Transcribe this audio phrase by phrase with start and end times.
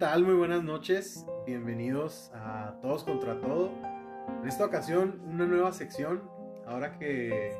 [0.00, 0.24] tal?
[0.24, 1.26] Muy buenas noches.
[1.46, 3.70] Bienvenidos a Todos contra Todo.
[4.42, 6.22] En esta ocasión, una nueva sección.
[6.66, 7.52] Ahora que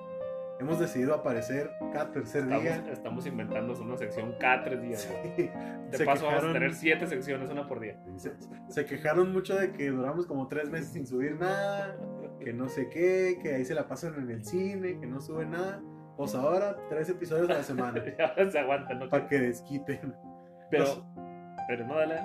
[0.59, 2.85] hemos decidido aparecer cada tercer Estamos, día.
[2.93, 5.09] estamos inventando una sección cada tres días.
[5.37, 5.51] Sí,
[5.91, 8.03] De se paso, vamos a quejaron- tener siete secciones, una por día.
[8.17, 8.33] Se,
[8.69, 11.97] se quejaron mucho de que duramos como tres meses sin subir nada,
[12.41, 15.51] que no sé qué, que ahí se la pasan en el cine, que no suben
[15.51, 15.83] nada.
[16.17, 19.09] Pues ahora, tres episodios a la semana, Ya se aguantan, ¿no?
[19.11, 20.15] para que desquiten.
[20.71, 20.85] Pero,
[21.71, 22.17] pero no, dale.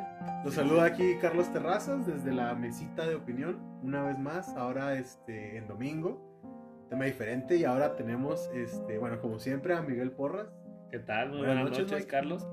[0.43, 5.57] los saluda aquí Carlos Terrazas desde la mesita de opinión, una vez más, ahora este,
[5.57, 6.19] en domingo,
[6.89, 10.47] tema diferente, y ahora tenemos, este, bueno, como siempre, a Miguel Porras.
[10.89, 11.29] ¿Qué tal?
[11.29, 12.07] Muy Buenas buenas, noches.
[12.07, 12.47] Carlos.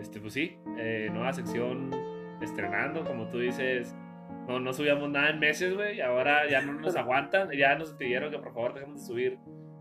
[0.00, 1.90] Este, pues sí, eh, nueva sección
[2.40, 3.94] estrenando, como tú dices.
[4.48, 5.98] No, no subíamos nada en meses, güey.
[5.98, 7.50] y Ahora ya no nos aguantan.
[7.50, 9.38] Ya nos pidieron que por favor dejemos de subir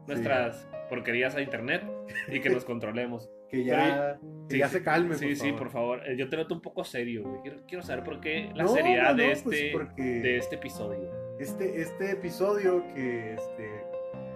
[0.08, 1.84] nuestras porquerías a internet
[2.28, 3.30] y que nos controlemos.
[3.50, 5.58] Que ya, que sí, ya se calme, Sí, por sí, favor.
[5.58, 6.02] por favor.
[6.08, 7.42] Eh, Yo te noto un poco serio, güey.
[7.42, 10.56] Quiero, quiero saber por qué la No, seriedad no, de, no, este, pues de este
[10.58, 11.12] episodio.
[11.40, 13.84] Este, este episodio que, este,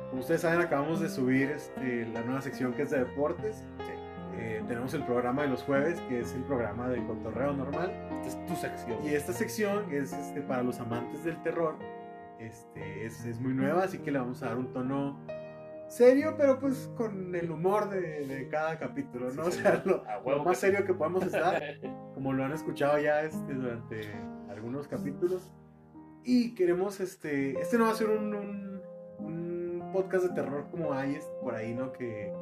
[0.10, 3.64] como ustedes saben, acabamos de subir este, la nueva sección que es de deportes.
[4.40, 7.92] Eh, tenemos el programa de los jueves, que es el programa de cotorreo normal.
[8.26, 8.98] Esta es tu sección.
[9.06, 11.78] Y esta sección es este, para los amantes del terror.
[12.40, 15.20] Este, es, es muy nueva, así que le vamos a dar un tono
[15.96, 19.44] serio, pero pues con el humor de, de cada capítulo, ¿no?
[19.46, 21.62] Sí, o sea, lo, lo más que serio que podemos estar
[22.14, 24.02] como lo han escuchado ya este, durante
[24.50, 25.52] algunos capítulos.
[26.24, 28.82] Y queremos, este, este no va a ser un, un,
[29.20, 31.92] un podcast de terror como hay por ahí, ¿no?
[31.92, 32.34] Que,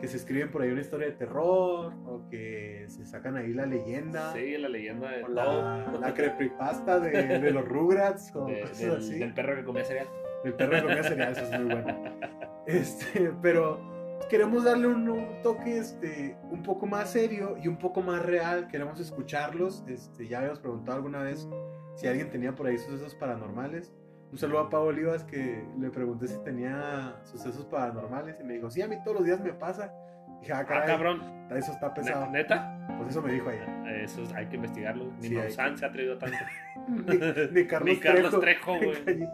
[0.00, 3.66] que se escriben por ahí una historia de terror o que se sacan ahí la
[3.66, 4.32] leyenda.
[4.32, 8.78] Sí, la leyenda de O la, la creepypasta de, de los Rugrats o de- cosas
[8.80, 9.18] del, así.
[9.18, 10.08] del perro que comía cereal.
[10.44, 12.04] El perro de comida cereal, eso es muy bueno.
[12.66, 13.80] Este, pero
[14.28, 18.68] queremos darle un, toque este, un poco más serio y un poco más real.
[18.68, 19.84] Queremos escucharlos.
[19.86, 21.48] Este, ya habíamos preguntado alguna vez
[21.96, 23.92] si alguien tenía por ahí sucesos paranormales.
[24.32, 28.70] Un saludo a Pablo Olivas que le pregunté si tenía sucesos paranormales y me dijo,
[28.70, 29.92] sí, a mí todos los días me pasa.
[30.40, 31.22] Dije, ah, Ah, cabrón.
[31.50, 32.26] eso está pesado.
[32.26, 32.76] Ne- ¿Neta?
[32.96, 34.02] Pues eso me dijo ella.
[34.02, 35.12] Eso es- hay que investigarlo.
[35.20, 36.36] Ni Sí, Maussan se ha atrevido tanto.
[36.88, 38.76] Ni, ni Carlos, Ni Carlos Trejo.
[38.76, 39.28] Güey.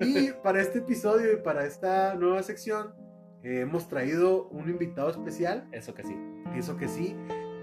[0.00, 2.94] Y para este episodio y para esta nueva sección
[3.42, 6.16] eh, hemos traído un invitado especial, Eso que sí.
[6.56, 7.14] eso que sí.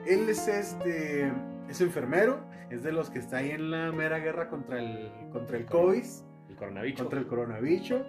[0.06, 1.32] Él es este
[1.70, 5.58] es enfermero, es de los que está ahí en la mera guerra contra el contra
[5.58, 6.04] el COVID,
[6.50, 7.00] El coronavirus.
[7.00, 8.04] contra el coronavirus.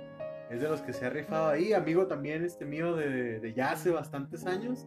[0.53, 3.73] Es de los que se ha rifado ahí, amigo también este mío de, de ya
[3.73, 4.87] hace bastantes años.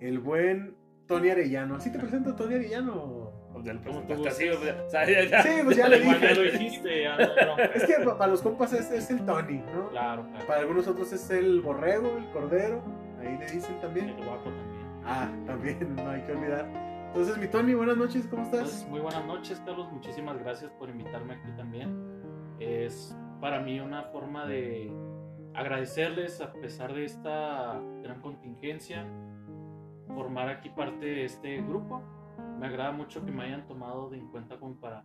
[0.00, 0.76] El buen
[1.08, 1.76] Tony Arellano.
[1.76, 3.32] ¿Así te presento Tony Arellano?
[3.52, 5.98] Pues ya lo ¿Cómo presentaste tú así, o sea, ya- ya- Sí, pues ya le
[6.04, 6.34] ya dije.
[6.34, 7.62] lo dijiste, ya no, no.
[7.62, 9.90] Es que pa- para los compas es, es el Tony, ¿no?
[9.90, 10.46] Claro, claro.
[10.46, 12.82] Para algunos otros es el borrego, el cordero,
[13.20, 14.16] ahí le dicen El también.
[14.24, 14.84] guapo también.
[15.04, 16.66] Ah, también, no hay que olvidar.
[17.08, 18.88] Entonces, mi Tony, buenas noches, ¿cómo Pues, estás?
[18.88, 19.90] muy buenas noches, Carlos.
[19.92, 21.94] Muchísimas gracias por invitarme aquí también.
[22.58, 24.92] Es para mí una forma de
[25.54, 29.06] agradecerles a pesar de esta gran contingencia,
[30.14, 32.02] formar aquí parte de este grupo.
[32.58, 35.04] Me agrada mucho que me hayan tomado de en cuenta como para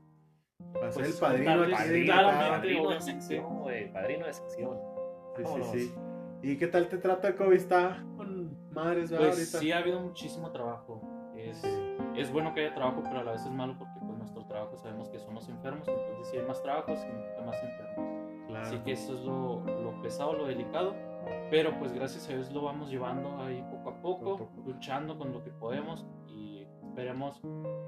[0.74, 3.92] pues, el padrino Padrino, padrino de sección, güey.
[3.92, 4.78] Padrino de sección.
[5.36, 5.94] Sí, sí, sí.
[6.42, 7.56] ¿Y qué tal te trata el COVID?
[7.56, 9.60] ¿Está con madres, verdad, Pues ahorita?
[9.60, 11.02] sí ha habido muchísimo trabajo.
[11.36, 11.64] Es,
[12.16, 14.78] es bueno que haya trabajo, pero a la vez es malo porque pues nuestro trabajo
[14.78, 18.09] sabemos que somos enfermos, entonces si hay más trabajo significa más enfermos.
[18.60, 18.68] Claro.
[18.76, 20.96] Así que eso es lo, lo pesado, lo delicado.
[21.52, 25.32] Pero pues gracias a Dios lo vamos llevando ahí poco a poco, Poco luchando con
[25.34, 27.42] lo que podemos y esperemos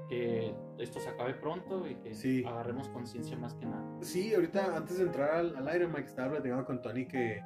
[0.08, 2.44] que esto se acabe pronto y que Sí.
[2.46, 3.82] agarremos conciencia más que nada.
[4.00, 7.42] Sí, ahorita antes de entrar al, al aire, Mike, estaba platicando con Tony que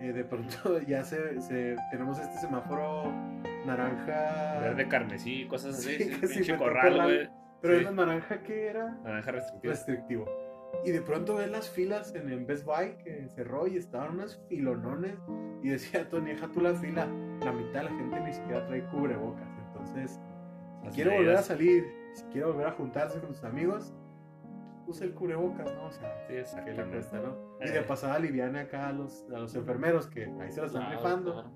[0.00, 3.04] eh, de pronto ya se, se- tenemos este semáforo
[3.66, 4.60] naranja.
[4.60, 5.96] Verde carmesí, cosas así.
[6.26, 7.30] Sí, sí, corral.
[7.60, 7.80] Pero Sí.
[7.80, 9.72] es la naranja que era Naranja restrictiva.
[9.72, 10.24] restrictivo.
[10.84, 14.40] Y de pronto ves las filas en el Best Buy que cerró y estaban unas
[14.48, 15.16] filonones.
[15.62, 17.06] Y decía Tony, deja tú la fila.
[17.44, 19.48] La mitad de la gente ni siquiera trae cubrebocas.
[19.68, 20.20] Entonces,
[20.84, 23.94] si quiere volver a salir, si quiere volver a juntarse con sus amigos,
[24.86, 25.86] use el cubrebocas, ¿no?
[25.86, 26.90] O sea, Sí, ¿qué le exactamente.
[26.90, 27.36] cuesta, no?
[27.60, 27.72] Y Eh.
[27.72, 30.96] de pasada aliviane acá a los, a los enfermeros que ahí se la están Claro,
[30.98, 31.32] rifando.
[31.34, 31.50] claro.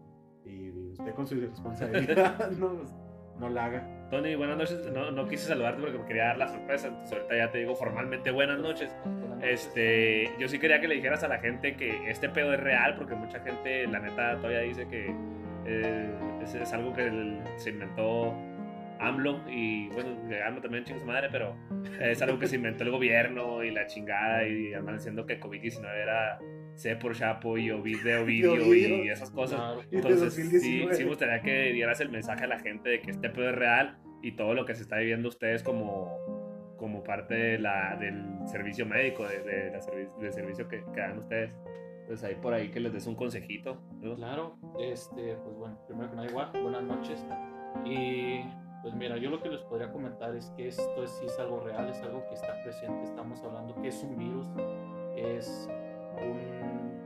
[0.44, 2.94] Y usted con su responsabilidad, no, pues,
[3.41, 3.95] no la haga.
[4.11, 4.87] Tony, buenas noches.
[4.93, 6.88] No, no quise saludarte porque me quería dar la sorpresa.
[6.88, 8.94] Entonces ahorita ya te digo formalmente buenas noches.
[9.43, 12.94] Este, yo sí quería que le dijeras a la gente que este pedo es real,
[12.97, 15.12] porque mucha gente, la neta, todavía dice que
[15.67, 16.11] eh,
[16.43, 18.32] es, es algo que el- se inventó
[19.00, 20.11] AMLO y bueno,
[20.47, 21.56] AMLO también chinga su madre, pero
[22.00, 25.85] es algo que se inventó el gobierno y la chingada y andan diciendo que COVID-19
[26.03, 26.38] era
[26.76, 28.56] C por Chapo y Ovidio Ovidio
[29.05, 29.58] y esas cosas.
[29.58, 29.81] Claro.
[29.90, 30.94] Entonces, sí, 2019.
[30.94, 33.56] sí me gustaría que dieras el mensaje a la gente de que este pedo es
[33.56, 38.25] real y todo lo que se está viviendo ustedes como, como parte de la, del
[38.46, 41.52] servicio médico, de, de la servi- del servicio que, que dan ustedes.
[42.06, 43.81] Pues ahí por ahí que les des un consejito.
[44.00, 44.14] ¿no?
[44.14, 47.26] Claro, este, pues bueno, primero que nada igual, buenas noches.
[47.84, 48.40] Y
[48.82, 51.61] pues mira, yo lo que les podría comentar es que esto es, sí es algo
[51.61, 54.46] real, es algo que está presente, estamos hablando que es un virus,
[55.17, 55.69] es
[56.17, 56.97] un,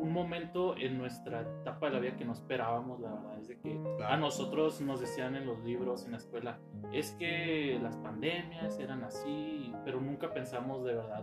[0.00, 3.58] un momento en nuestra etapa de la vida que no esperábamos, la verdad es de
[3.58, 4.12] que Claro.
[4.12, 6.58] a nosotros nos decían en los libros, en la escuela,
[6.92, 11.22] es que las pandemias eran así, pero nunca pensamos de verdad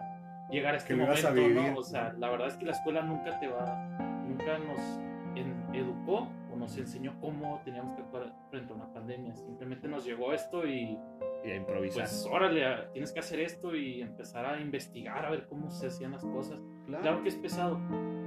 [0.50, 1.56] llegar a este Que momento, a vivir.
[1.56, 1.78] ¿no?
[1.80, 3.88] O sea, la verdad es que la escuela nunca te va,
[4.28, 4.80] nunca nos
[5.74, 9.36] educó o nos enseñó cómo teníamos que actuar frente a una pandemia.
[9.36, 10.98] Simplemente nos llegó esto y
[11.44, 12.04] Y a improvisar.
[12.04, 12.64] pues órale,
[12.94, 16.60] tienes que hacer esto y empezar a investigar a ver cómo se hacían las cosas.
[16.86, 17.80] Claro que es pesado.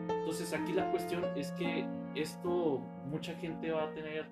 [0.08, 4.26] Entonces aquí la cuestión es que esto mucha gente va a tener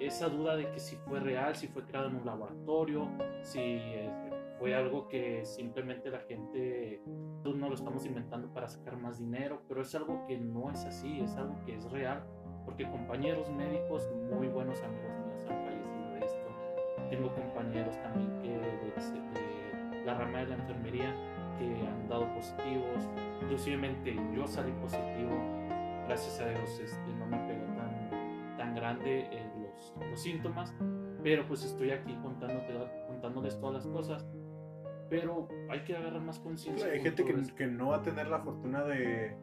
[0.00, 3.08] esa duda de que si fue real, si fue creado en un laboratorio,
[3.42, 4.10] si eh,
[4.62, 7.02] fue algo que simplemente la gente
[7.42, 11.18] no lo estamos inventando para sacar más dinero, pero es algo que no es así,
[11.18, 12.22] es algo que es real,
[12.64, 17.08] porque compañeros médicos, muy buenos amigos míos han fallecido de esto.
[17.10, 21.12] Tengo compañeros también que de, de la rama de la enfermería
[21.58, 23.10] que han dado positivos,
[23.42, 25.40] inclusivemente yo salí positivo,
[26.06, 30.72] gracias a Dios este, no me pegó tan, tan grande eh, los, los síntomas,
[31.24, 32.74] pero pues estoy aquí contándote,
[33.08, 34.24] contándoles todas las cosas,
[35.12, 36.86] pero hay que agarrar más conciencia.
[36.90, 39.36] Hay gente que, que no va a tener la fortuna de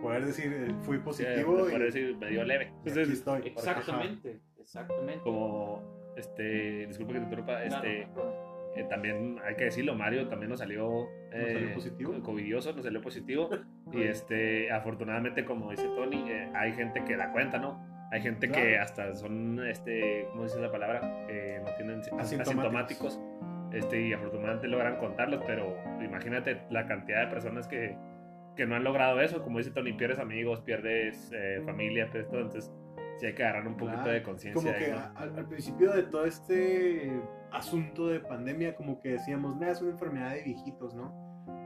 [0.00, 2.72] poder decir eh, fui Sí, positivo por y decir, me dio leve.
[2.88, 3.42] aquí estoy.
[3.48, 5.20] Exactamente, exactamente.
[5.24, 5.82] Como,
[6.16, 8.72] este, disculpa que te interrumpa, este, claro.
[8.76, 12.14] eh, también hay que decirlo, Mario también nos salió, eh, salió positivo?
[12.22, 13.50] covidioso, nos salió positivo.
[13.92, 17.84] y este, afortunadamente, como dice Tony, eh, hay gente que da cuenta, ¿no?
[18.12, 18.82] Hay gente que Claro.
[18.84, 21.00] hasta son, este, ¿cómo dice la palabra?
[21.28, 22.48] Eh, no tienen Asintomáticos.
[22.48, 23.20] asintomáticos.
[23.72, 27.96] Este, y afortunadamente logran contarlos, pero imagínate la cantidad de personas que,
[28.54, 29.42] que no han logrado eso.
[29.42, 32.40] Como dice Tony, pierdes amigos, pierdes eh, familia, pierdes todo.
[32.42, 32.72] Entonces,
[33.18, 34.12] sí hay que agarrar un poquito Claro.
[34.12, 34.72] de conciencia.
[34.72, 35.18] Como que ¿no?
[35.18, 37.20] al, al principio de todo este
[37.50, 41.12] asunto de pandemia, como que decíamos, nada, es una enfermedad de viejitos, ¿no?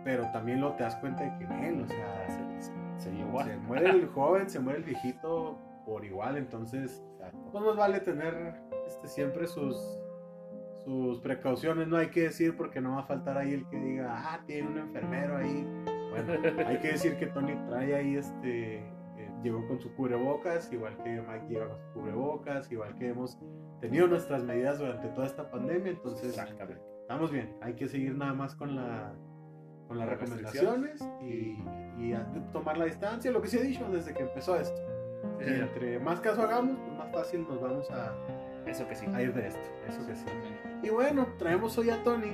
[0.05, 3.41] Pero también lo te das cuenta de que él, o sea, se, se- se llevó
[3.41, 7.05] a- se muere el joven, se muere el viejito por igual, entonces,
[7.53, 8.55] pues nos vale tener
[8.87, 9.77] este, siempre sus,
[10.85, 14.15] sus precauciones, no hay que decir porque no va a faltar ahí el que diga,
[14.17, 15.67] ah, tiene un enfermero ahí.
[16.11, 16.33] Bueno,
[16.67, 18.79] hay que decir que Tony trae ahí este.
[18.79, 23.39] eh, llegó con su cubrebocas, igual que Mike lleva con su cubrebocas, igual que hemos
[23.81, 26.37] tenido nuestras medidas durante toda esta pandemia, entonces
[27.01, 27.57] estamos bien.
[27.63, 29.15] Hay que seguir nada más con la
[29.89, 31.59] con las recomendaciones y,
[31.99, 32.15] y
[32.53, 34.81] tomar la distancia, lo que se ha dicho desde que empezó esto.
[35.41, 38.15] Sí, entre más caso hagamos, pues más fácil nos vamos a,
[38.67, 39.07] Eso que sí.
[39.13, 39.61] a ir de esto.
[39.89, 40.25] Eso que sí.
[40.83, 42.33] Y bueno, traemos hoy a Tony,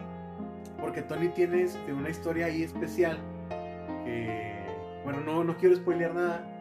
[0.80, 3.18] porque Tony tiene este, una historia ahí especial.
[4.04, 4.54] Que,
[5.04, 6.52] bueno, no, no quiero spoilear nada.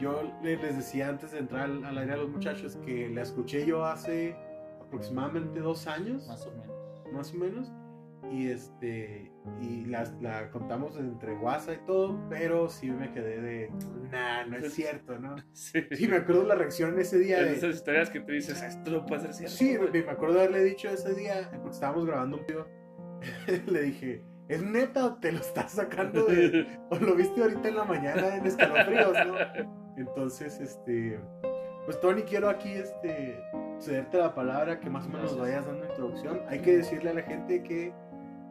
[0.00, 3.22] Yo le- les decía antes de entrar al, al aire a los muchachos que la
[3.22, 4.36] escuché yo hace
[4.80, 7.12] aproximadamente dos años, Más o menos.
[7.12, 7.72] más o menos.
[8.30, 9.30] Y este
[9.60, 13.70] y las- la contamos entre WhatsApp y todo, pero sí me quedé de,
[14.10, 15.36] nah, no es cierto, ¿no?
[15.52, 15.84] Sí.
[15.92, 17.40] Sí, me acuerdo la reacción ese día.
[17.40, 19.54] Es de- esas historias que tú dices, esto no puede ser cierto.
[19.56, 19.90] Sí, güey".
[19.92, 22.66] me, me acuerdo haberle dicho ese día, porque estábamos grabando un video.
[23.66, 27.76] le dije, ¿es neta o te lo estás sacando de, o lo viste ahorita en
[27.76, 29.34] la mañana en escalofríos, no?
[29.96, 31.18] Entonces, este,
[31.84, 33.38] pues Tony, quiero aquí, este,
[33.78, 36.40] cederte la palabra, que más o menos vayas dando introducción.
[36.48, 37.92] Hay que decirle a la gente que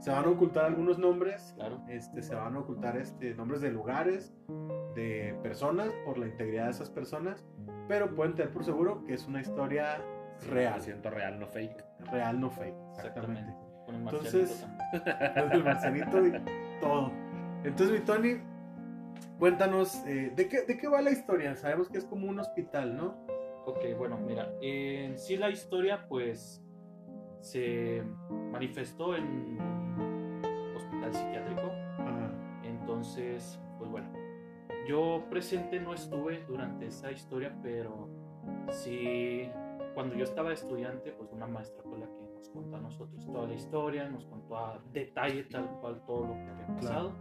[0.03, 1.81] se van a ocultar algunos nombres, Claro.
[1.87, 4.35] este, se van a ocultar este, nombres de lugares,
[4.95, 7.45] de personas, por la integridad de esas personas,
[7.87, 10.01] pero pueden tener por seguro que es una historia
[10.49, 11.85] real, 100% real, no fake.
[12.11, 12.75] real, no fake.
[12.95, 13.39] Exactamente.
[13.41, 13.53] Exactamente.
[13.85, 15.05] Con el Entonces- Marcianito.
[15.41, 17.11] Desde el Marcelito y todo.
[17.63, 18.41] Entonces, mi Tony,
[19.39, 21.55] cuéntanos, eh, ¿de, qué, ¿de qué va la historia?
[21.55, 23.25] Sabemos que es como un hospital, ¿no?
[23.65, 26.61] Ok, bueno, mira, en sí la historia pues
[27.39, 28.03] se
[28.51, 29.57] manifestó en
[31.03, 32.31] hospital psiquiátrico, Ajá.
[32.63, 34.09] entonces, pues bueno,
[34.87, 38.09] yo presente no estuve durante esa historia, pero
[38.69, 39.49] sí,
[39.93, 43.47] cuando yo estaba estudiante, pues una maestra fue la que nos contó a nosotros toda
[43.47, 47.11] la historia, nos contó a detalle tal cual todo lo que había pasado.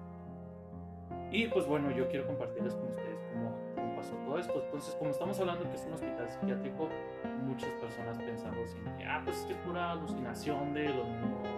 [1.30, 4.62] Y pues bueno, yo quiero compartirles con ustedes cómo, cómo pasó todo esto.
[4.64, 6.88] Entonces, como estamos hablando que es un hospital psiquiátrico,
[7.42, 11.51] muchas personas pensamos en que, ah, pues es que es pura alucinación de los mismos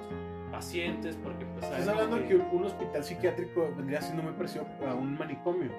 [0.55, 5.19] pacientes, porque pues Estás hablando que un hospital psiquiátrico vendría siendo muy parecido a un
[5.19, 5.71] manicomio.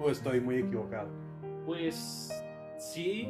[0.00, 1.10] ¿O estoy muy equivocado?
[1.64, 2.30] Pues
[2.78, 3.28] sí,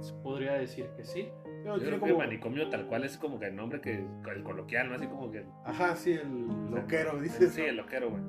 [0.00, 1.28] se podría decir que sí.
[1.64, 3.94] Yo tiene creo que como- manicomio tal cual es como que el nombre que
[4.34, 4.96] el coloquial, ¿no?
[4.96, 5.44] Así como que.
[5.64, 7.52] Ajá, sí, el loquero, dices.
[7.52, 8.22] Sí, el loquero, güey.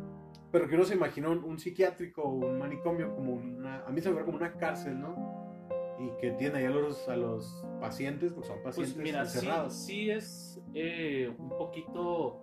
[0.51, 3.85] Pero que uno se imaginó un, un psiquiátrico o un manicomio como una.
[3.85, 5.41] A mí se me ve como una cárcel, ¿no?
[5.99, 9.37] Y que tiene ahí a los, a los pacientes, porque son pacientes Pues mira, sí,
[9.37, 9.73] encerrados.
[9.75, 12.39] sí es eh, un poquito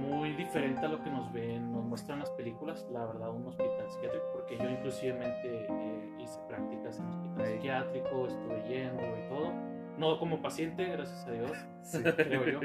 [0.00, 3.90] muy diferente a lo que nos ven, nos muestran las películas, la verdad, un hospital
[3.90, 9.52] psiquiátrico, porque yo inclusivemente eh, hice prácticas en hospital psiquiátrico, estuve yendo y todo.
[9.98, 11.52] No como paciente, gracias a Dios,
[11.82, 12.02] Sí.
[12.02, 12.60] creo yo.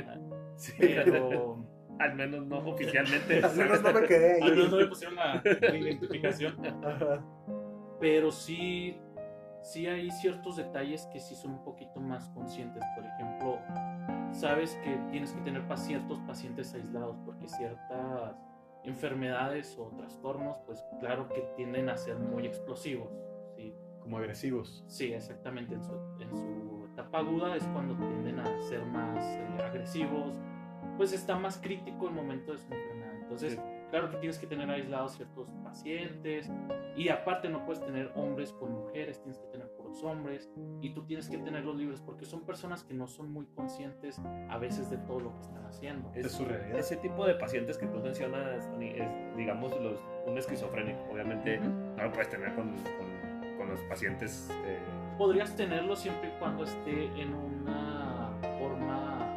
[0.55, 0.73] Sí.
[0.79, 1.57] Pero
[1.99, 3.41] Al menos no oficialmente.
[3.43, 4.41] Al menos no me quedé ahí.
[4.41, 6.55] al menos no me pusieron la, la identificación.
[6.83, 7.23] Ajá.
[7.99, 8.99] pero sí,
[9.61, 12.83] sí hay ciertos detalles que sí son un poquito más conscientes.
[12.95, 13.59] Por ejemplo,
[14.31, 18.35] sabes que tienes que tener ciertos pacientes aislados porque ciertas
[18.83, 23.09] enfermedades o trastornos, pues claro que tienden a ser muy explosivos.
[23.55, 24.83] Sí, Como agresivos.
[24.87, 25.75] sí exactamente.
[25.75, 30.33] En su, en su etapa aguda es cuando tienden a ser más eh, agresivos.
[30.97, 33.15] Pues está más crítico el momento de su enfermedad.
[33.21, 33.59] Entonces, Sí.
[33.91, 36.49] Claro que tienes que tener aislados ciertos pacientes
[36.95, 40.49] y aparte no puedes tener hombres con mujeres, tienes que tener puros hombres
[40.81, 44.19] y tú tienes que tenerlos libres porque son personas que no son muy conscientes
[44.49, 46.11] a veces de todo lo que están haciendo.
[46.15, 46.79] Es su realidad.
[46.79, 50.99] Ese tipo de pacientes que tú mencionas, Tony, es, digamos, los, un esquizofrénico.
[51.11, 51.69] Obviamente Ujú.
[51.69, 54.49] no lo puedes tener con, con, con los pacientes.
[54.65, 54.79] eh,
[55.17, 59.27] Podrías tenerlo siempre y cuando esté en una forma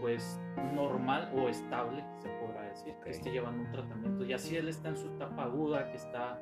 [0.00, 0.40] pues
[0.74, 2.28] normal o estable, se
[2.76, 3.04] podrá decir, Ok.
[3.04, 4.24] que esté llevando un tratamiento.
[4.24, 6.40] Y así él está en su etapa aguda, que está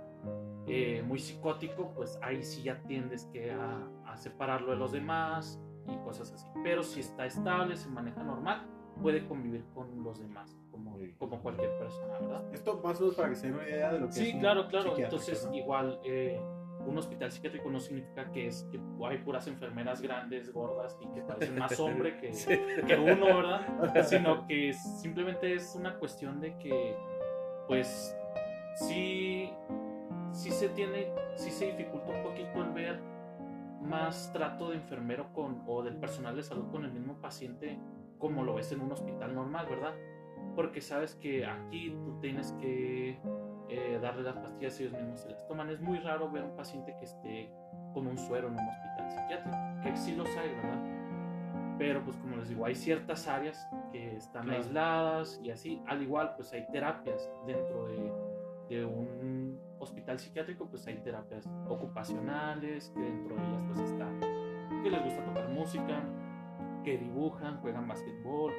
[0.66, 5.60] eh, muy psicótico, pues ahí sí ya tiendes que a, a separarlo de los demás
[5.86, 6.46] y cosas así.
[6.62, 8.66] Pero si está estable, se maneja normal,
[9.02, 12.54] puede convivir con los demás, como, como cualquier persona, ¿verdad?
[12.54, 14.16] Esto más o menos para que se den una idea de lo que es.
[14.18, 14.96] Sí, claro, claro.
[14.96, 15.54] Entonces, ¿no?
[15.54, 16.40] igual, eh,
[16.86, 21.22] un hospital psiquiátrico no significa que es que hay puras enfermeras grandes, gordas y que
[21.22, 22.58] parecen más hombre que, sí.
[22.86, 24.04] que uno, ¿verdad?
[24.04, 26.96] Sino que simplemente es una cuestión de que,
[27.66, 28.16] pues,
[28.76, 29.50] sí,
[30.32, 33.00] sí se tiene, sí se dificulta un poquito el ver
[33.82, 37.78] más trato de enfermero con, o del personal de salud con el mismo paciente
[38.18, 39.94] como lo ves en un hospital normal, ¿verdad?
[40.56, 43.18] Porque sabes que aquí tú tienes que
[43.74, 45.70] eh, darle las pastillas ellos mismos se las toman.
[45.70, 47.50] Es muy raro ver un paciente que esté
[47.92, 51.76] con un suero en un hospital psiquiátrico, que sí los hay, ¿verdad?
[51.78, 54.58] Pero pues como les digo, hay ciertas áreas que están Claro.
[54.58, 55.82] aisladas y así.
[55.86, 58.12] Al igual, pues hay terapias dentro de,
[58.68, 64.08] de un hospital psiquiátrico, pues hay terapias ocupacionales, que dentro de ellas pues está
[64.82, 66.02] que les gusta tocar música,
[66.84, 68.52] que dibujan, juegan basquetbol.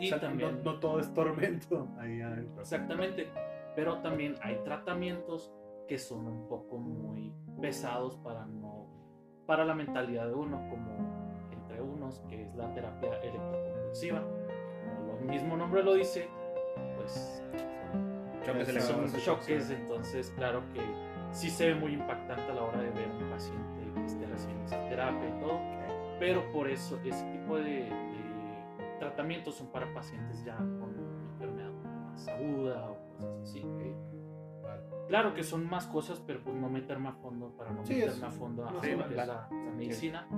[0.00, 0.62] Y O sea, también...
[0.64, 2.60] no, no todo es tormento ahí adentro.
[2.60, 3.28] Exactamente.
[3.76, 5.52] Pero también hay tratamientos
[5.86, 8.86] que son un poco muy pesados para no
[9.46, 14.20] para la mentalidad de uno, como entre unos, que es la terapia electroconvulsiva.
[14.98, 16.28] Como el mismo nombre lo dice,
[16.96, 17.44] pues
[18.44, 20.80] Choques Esa- son choques, entonces claro que
[21.30, 24.64] sí se ve muy impactante a la hora de ver un paciente que esté recibiendo
[24.64, 25.60] esa terapia y todo.
[26.18, 31.72] Pero por eso ese tipo de, de tratamientos son para pacientes ya con una enfermedad
[31.84, 33.64] más aguda o cosas así.
[35.08, 38.26] Claro que son más cosas, pero pues no meterme a fondo para no Sí, meterme
[38.26, 39.14] a fondo a no, sí, es claro.
[39.16, 40.28] la, la medicina.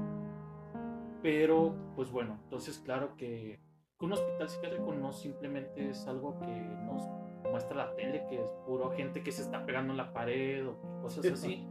[1.22, 3.60] Pero, pues bueno, entonces claro que,
[4.00, 7.02] un hospital psiquiátrico no simplemente es algo que nos
[7.50, 10.78] muestra la tele, que es puro gente que se está pegando en la pared o
[11.02, 11.32] cosas Sí.
[11.32, 11.68] así,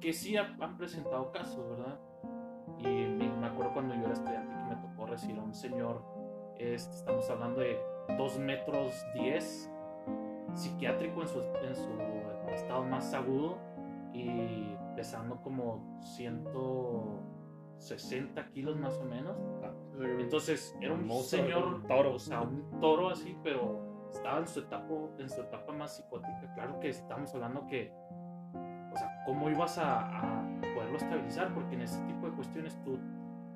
[0.00, 2.00] que sí ha- han presentado casos, ¿verdad?
[2.78, 6.02] Y me, me acuerdo cuando yo era estudiante que me tocó recibir a un señor,
[6.58, 7.78] este, estamos hablando de
[8.16, 9.70] 2 metros 10,
[10.54, 11.88] psiquiátrico en su, en su
[12.54, 13.56] estado más agudo
[14.12, 19.36] y pesando como 160 kilos más o menos.
[20.18, 22.14] Entonces era un, señor, un toro.
[22.14, 24.88] o sea, un toro así, pero estaba en su etapa,
[25.18, 26.54] en su etapa más psicótica.
[26.54, 27.92] Claro que estamos hablando que,
[28.92, 31.52] o sea, ¿cómo ibas a, a poderlo estabilizar?
[31.54, 32.98] Porque en ese tipo de cuestiones tú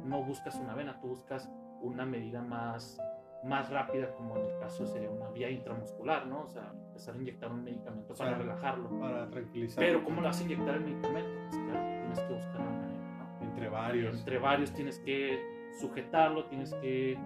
[0.04, 3.00] no buscas una vena, tú buscas una medida más,
[3.44, 6.42] más rápida, como en el caso sería una vía intramuscular, ¿no?
[6.42, 8.88] O sea, empezar a inyectar un medicamento para sea, relajarlo.
[9.00, 9.84] Para tranquilizar.
[9.84, 11.30] Pero ¿cómo le vas a inyectar el medicamento?
[11.50, 13.46] Pues claro, tienes que buscar una manera, ¿no?
[13.46, 14.18] Entre varios.
[14.18, 15.40] entre varios tienes que
[15.80, 17.18] sujetarlo, tienes que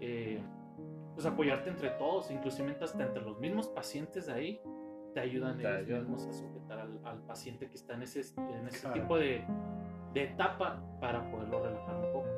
[0.00, 0.42] eh,
[1.14, 4.60] pues apoyarte entre todos, inclusive hasta entre los mismos pacientes de ahí,
[5.14, 6.00] te ayudan Te ellos ayudan.
[6.10, 8.94] mismos a sujetar al, al paciente que está en ese, en ese Claro.
[9.00, 9.44] tipo de,
[10.14, 12.28] de etapa para poderlo relajar un poco.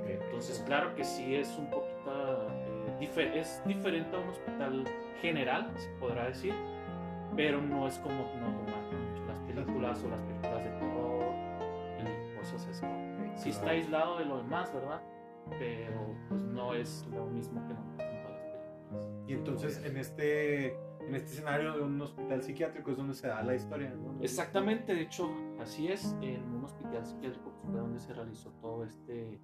[0.00, 0.06] Ok.
[0.08, 1.83] Entonces, claro que sí es un poquito
[3.00, 4.84] dife- es diferente a un hospital
[5.20, 6.54] general, se podrá decir,
[7.36, 8.24] pero no es como
[9.26, 11.34] las películas o las películas de terror
[12.00, 12.86] y cosas así.
[13.36, 15.02] Sí está aislado de lo demás, ¿verdad?
[15.58, 19.10] Pero pues no es lo mismo que nos todas las películas.
[19.26, 20.74] Y entonces en este,
[21.06, 24.22] en este escenario de un hospital psiquiátrico es donde se da la historia, ¿no?
[24.22, 25.28] Exactamente, de hecho,
[25.60, 29.40] así es, en un hospital psiquiátrico pues, fue donde se realizó todo este.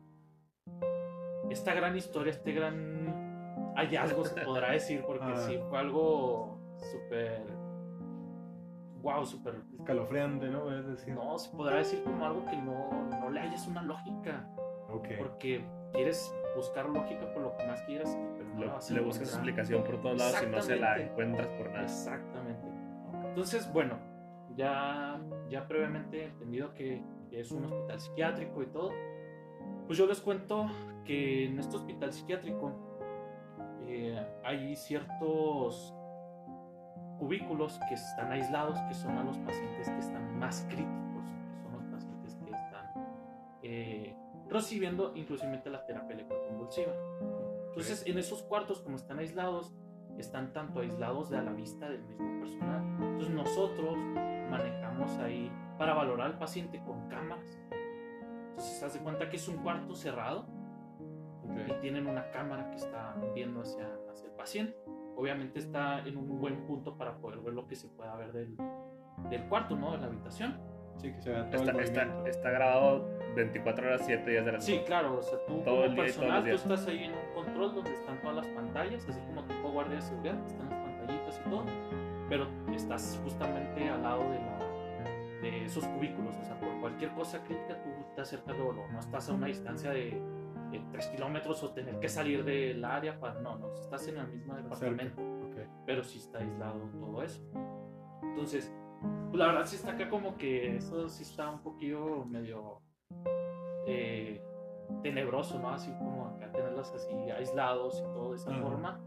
[1.50, 3.29] Esta gran historia, este gran
[3.80, 5.36] hallazgo, se podrá decir, porque Ah.
[5.36, 6.58] sí, fue algo
[6.92, 7.42] súper.
[9.02, 9.54] wow, súper.
[9.78, 10.66] Escalofriante, ¿no?
[10.66, 14.46] Decir, No, se podrá decir como algo que no, no le hayas una lógica,
[15.18, 19.00] porque quieres buscar lógica por lo que más quieras, pero no Le, vas a le
[19.00, 21.82] buscas explicación por todos lados y no se la encuentras por nada.
[21.84, 22.66] Exactamente.
[23.28, 23.98] Entonces, bueno,
[24.56, 28.90] ya, ya previamente entendido que, que es un hospital psiquiátrico y todo,
[29.86, 30.66] pues yo les cuento
[31.04, 32.72] que en este hospital psiquiátrico
[34.44, 35.94] hay ciertos
[37.18, 41.72] cubículos que están aislados, que son a los pacientes que están más críticos, que son
[41.72, 42.86] los pacientes que están
[43.62, 44.16] eh,
[44.48, 46.92] recibiendo inclusive la terapia electroconvulsiva.
[47.68, 49.72] Entonces, en esos cuartos, como están aislados,
[50.18, 52.82] están tanto aislados de a la vista del mismo personal.
[53.00, 53.96] Entonces nosotros
[54.50, 57.58] manejamos ahí para valorar al paciente con cámaras.
[58.50, 60.46] Entonces se hace cuenta que es un cuarto cerrado
[61.68, 64.76] y tienen una cámara que está viendo hacia, hacia el paciente.
[65.16, 68.56] Obviamente está en un buen punto para poder ver lo que se pueda ver del,
[69.28, 69.92] del cuarto, ¿no?
[69.92, 70.58] De la habitación.
[70.96, 74.52] Sí, que se vea todo Está, el está, está grabado 24 horas, 7 días de
[74.52, 76.62] la Sí, claro, o sea, tú Todo como el día y todos personal, tú días.
[76.62, 80.02] estás ahí en un control donde están todas las pantallas, así como tipo guardia de
[80.02, 81.64] seguridad, están las pantallitas y todo,
[82.28, 84.58] pero estás justamente al lado de, la,
[85.42, 89.00] de esos cubículos, o sea, por cualquier cosa crítica tú te acercas luego, luego, no
[89.00, 90.20] estás a una distancia de,
[90.70, 94.28] de 3 kilómetros o tener que salir del área para, no, no, estás en el
[94.28, 95.56] mismo departamento Ok.
[95.86, 97.42] pero sí está aislado todo eso.
[98.22, 98.72] Entonces,
[99.30, 102.82] pues la verdad sí está acá como que eso sí está un poquillo medio
[103.86, 104.42] eh,
[105.02, 105.70] tenebroso, ¿no?
[105.70, 108.62] Así como acá tenerlos así aislados y todo de esa Ajá.
[108.62, 109.00] forma.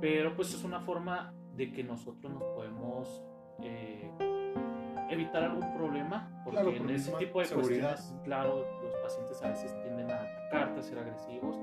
[0.00, 3.22] Pero pues es una forma de que nosotros nos podemos
[3.62, 4.10] eh,
[5.08, 7.90] evitar algún problema, porque Claro, en ese tipo de seguridad.
[7.94, 11.56] cuestiones, claro, los pacientes a veces tienden a atacarte, a ser agresivos,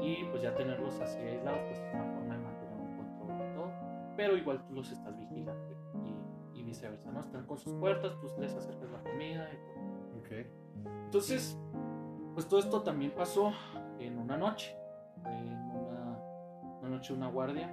[0.00, 3.54] y pues ya tenerlos así aislados, pues es una forma de mantener un control y
[3.54, 3.72] todo,
[4.16, 5.76] pero igual tú los estás vigilando
[6.54, 7.20] y, y viceversa, ¿no?
[7.20, 10.18] Están con sus puertas, tú les acercas la comida y todo.
[10.20, 10.46] Ok.
[11.04, 11.58] Entonces,
[12.32, 13.52] pues todo esto también pasó
[13.98, 14.74] en una noche,
[15.26, 16.18] en una,
[16.80, 17.68] una noche una guardia.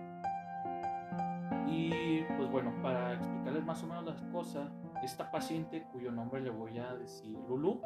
[1.70, 4.70] Y pues bueno, para explicarles más o menos las cosas,
[5.04, 7.82] esta paciente cuyo nombre le voy a decir Lulu,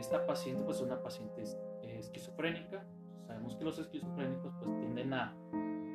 [0.00, 1.42] esta paciente pues es una paciente
[1.82, 2.84] esquizofrénica.
[3.26, 5.36] Sabemos que los esquizofrénicos pues tienden a,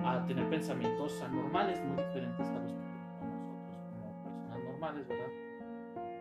[0.04, 5.28] a tener pensamientos anormales, muy diferentes a los que tenemos nosotros como personas normales, ¿verdad?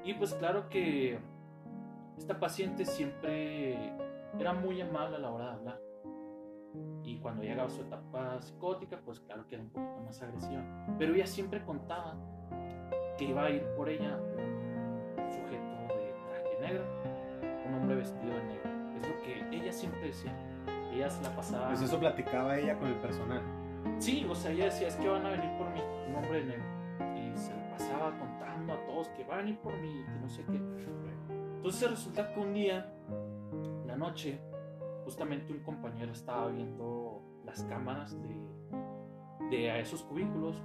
[0.05, 1.18] Y pues claro que
[2.18, 3.92] esta paciente siempre
[4.38, 5.81] era muy amable a la hora de hablar.
[7.05, 10.62] Y cuando llegaba su etapa psicótica, pues claro que era un poquito más agresiva.
[10.99, 12.16] Pero ella siempre contaba
[13.16, 16.85] que iba a ir por ella un sujeto de traje negro,
[17.75, 18.71] un hombre vestido de negro.
[19.01, 20.35] Es lo que ella siempre decía.
[20.93, 21.69] Ella se la pasaba.
[21.69, 23.43] Pues eso platicaba ella con el personal.
[23.99, 26.47] Sí, o sea, ella decía, es que van a venir por mí, un hombre de
[26.47, 26.65] negro.
[27.17, 30.29] Y se la pasaba contando a todos que van a venir por mí, que no
[30.29, 30.61] sé qué.
[31.57, 32.93] Entonces resulta que un día,
[33.87, 34.39] la noche,
[35.05, 40.63] justamente un compañero estaba viendo las cámaras de, de a esos cubículos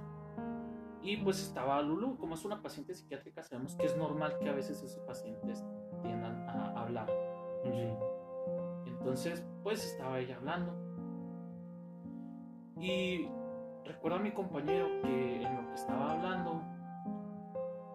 [1.02, 4.52] y pues estaba Lulu, como es una paciente psiquiátrica, sabemos que es normal que a
[4.52, 5.64] veces esos pacientes
[6.02, 7.10] tiendan a hablar.
[8.84, 10.74] Entonces, pues estaba ella hablando.
[12.76, 13.28] Y
[13.84, 16.62] recuerdo a mi compañero que en lo que estaba hablando,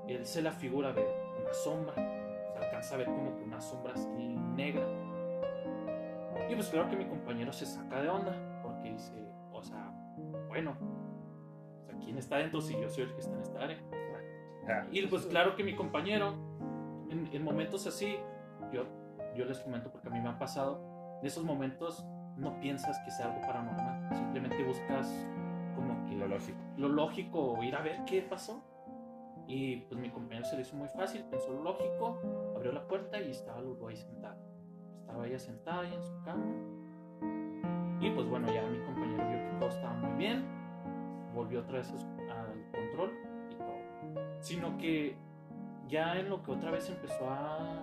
[0.07, 1.07] él se la figura ver
[1.39, 1.93] una sombra.
[1.93, 4.09] Se alcanza a ver como que una sombra así
[4.55, 4.87] negra.
[6.49, 9.91] Y pues claro que mi compañero se saca de onda, porque dice, o sea,
[10.47, 10.75] bueno,
[12.03, 13.77] ¿quién está dentro si yo soy el que está en esta área?
[14.67, 16.33] Ah, Y pues claro que mi compañero,
[17.09, 18.15] en, en momentos así,
[18.71, 18.83] yo,
[19.35, 20.81] yo les comento porque a mí me ha pasado,
[21.21, 22.03] en esos momentos
[22.37, 25.07] no piensas que sea algo paranormal, simplemente buscas
[25.75, 26.57] como que Lo lógico.
[26.77, 28.63] lo lógico ir a ver qué pasó.
[29.47, 32.19] Y pues mi compañero se le hizo muy fácil, pensó lo lógico,
[32.55, 34.37] abrió la puerta y estaba Lulu ahí sentada.
[35.01, 36.45] Estaba ella sentada ahí en su cama.
[38.01, 40.45] Y pues bueno, ya mi compañero vio que todo estaba muy bien,
[41.35, 43.11] volvió otra vez a al control
[43.51, 44.41] y todo.
[44.41, 45.15] Sino que
[45.87, 47.81] ya en lo que otra vez empezó a,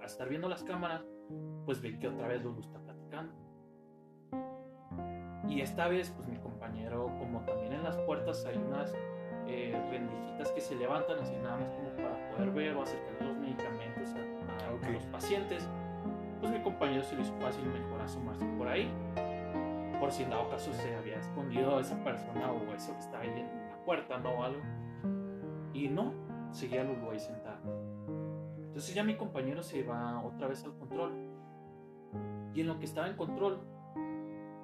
[0.00, 1.04] a estar viendo las cámaras,
[1.64, 3.34] pues ve que otra vez Lulu está platicando.
[5.48, 8.92] Y esta vez, pues mi compañero, como también en las puertas hay unas
[9.46, 13.36] eh, rendijitas que se levantan así nada más como para poder ver o acercar los
[13.36, 14.84] medicamentos a, a- a Ok.
[14.92, 15.68] los pacientes,
[16.40, 18.90] pues mi compañero se le hizo fácil mejor asomarse por ahí.
[20.00, 23.30] Por si en dado caso se había escondido esa persona o eso que estaba ahí
[23.30, 24.30] en la puerta, ¿no?
[24.30, 24.62] O algo.
[25.72, 26.12] Y no,
[26.52, 27.60] seguía Lulu ahí sentada.
[28.76, 31.12] Entonces ya mi compañero se va otra vez al control.
[32.52, 33.60] Y en lo que estaba en control,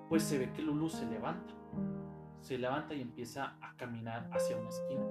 [0.08, 1.54] pues se ve que Lulu se levanta.
[2.40, 5.06] Se levanta y empieza a caminar hacia una esquina.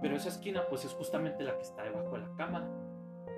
[0.00, 2.68] Pero esa esquina pues es justamente la que está debajo de la cámara.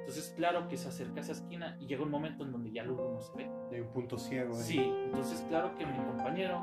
[0.01, 2.85] Entonces claro que se acerca a esa esquina y llega un momento en donde ya
[2.85, 3.51] Lulu no se ve.
[3.71, 4.55] Hay un punto ciego.
[4.55, 4.63] ahí.
[4.63, 6.63] Sí, entonces claro que mi compañero,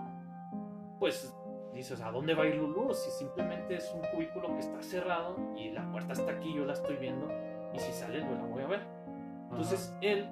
[1.00, 1.36] pues
[1.74, 2.94] dices, ¿a dónde va a ir Lulu?
[2.94, 6.74] Si simplemente es un cubículo que está cerrado y la puerta está aquí, yo la
[6.74, 7.28] estoy viendo,
[7.74, 8.82] y si sale, yo la voy a ver.
[9.50, 10.28] Entonces él,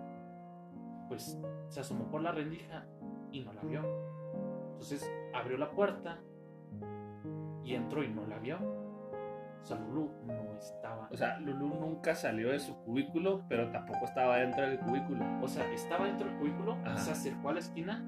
[1.07, 2.85] pues se asomó por la rendija
[3.31, 3.81] y no la vio.
[4.71, 6.19] Entonces abrió la puerta
[7.63, 8.57] y entró y no la vio.
[9.61, 11.07] O sea, Lulu no estaba.
[11.11, 15.23] O sea, Lulu nunca salió de su cubículo, pero tampoco estaba dentro del cubículo.
[15.41, 16.97] O sea, estaba dentro del cúbículo, Ajá.
[16.97, 18.03] se acercó a la esquina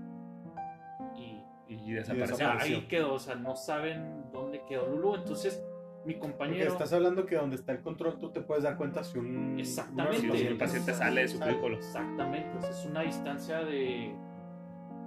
[1.16, 2.34] y Y desapareció.
[2.36, 5.16] O sea, ahí quedó, o sea, no saben dónde quedó Lulu.
[5.16, 5.64] Entonces,
[6.06, 6.72] mi Porque compañero.
[6.72, 9.58] estás hablando que donde está el control tú te puedes dar cuenta si un...
[9.60, 10.38] Exactamente.
[10.38, 11.52] Si paciente sale de su sale.
[11.54, 11.78] cubículo.
[11.78, 14.14] Exactamente, o sea, es una distancia de,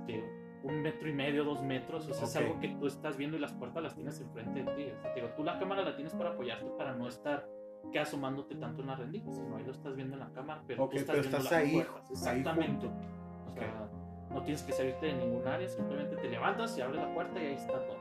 [0.07, 0.25] de
[0.67, 2.09] un metro y medio, dos metros.
[2.09, 2.43] O sea, es Ok.
[2.43, 4.91] algo que tú estás viendo y las puertas las tienes enfrente de ti.
[4.97, 7.47] O sea, te digo, tú la cámara la tienes para apoyarte, para no estar
[7.93, 10.85] que asomándote tanto en la rendija, sino ahí lo estás viendo en la cámara, pero
[10.85, 12.05] Ok, tú estás pero viendo estás las ahí, puertas.
[12.05, 12.87] ahí Exactamente.
[12.89, 13.07] junto.
[13.47, 13.89] O sea,
[14.31, 17.47] no tienes que salirte de ningún área, simplemente te levantas y abres la puerta y
[17.47, 17.97] ahí está todo.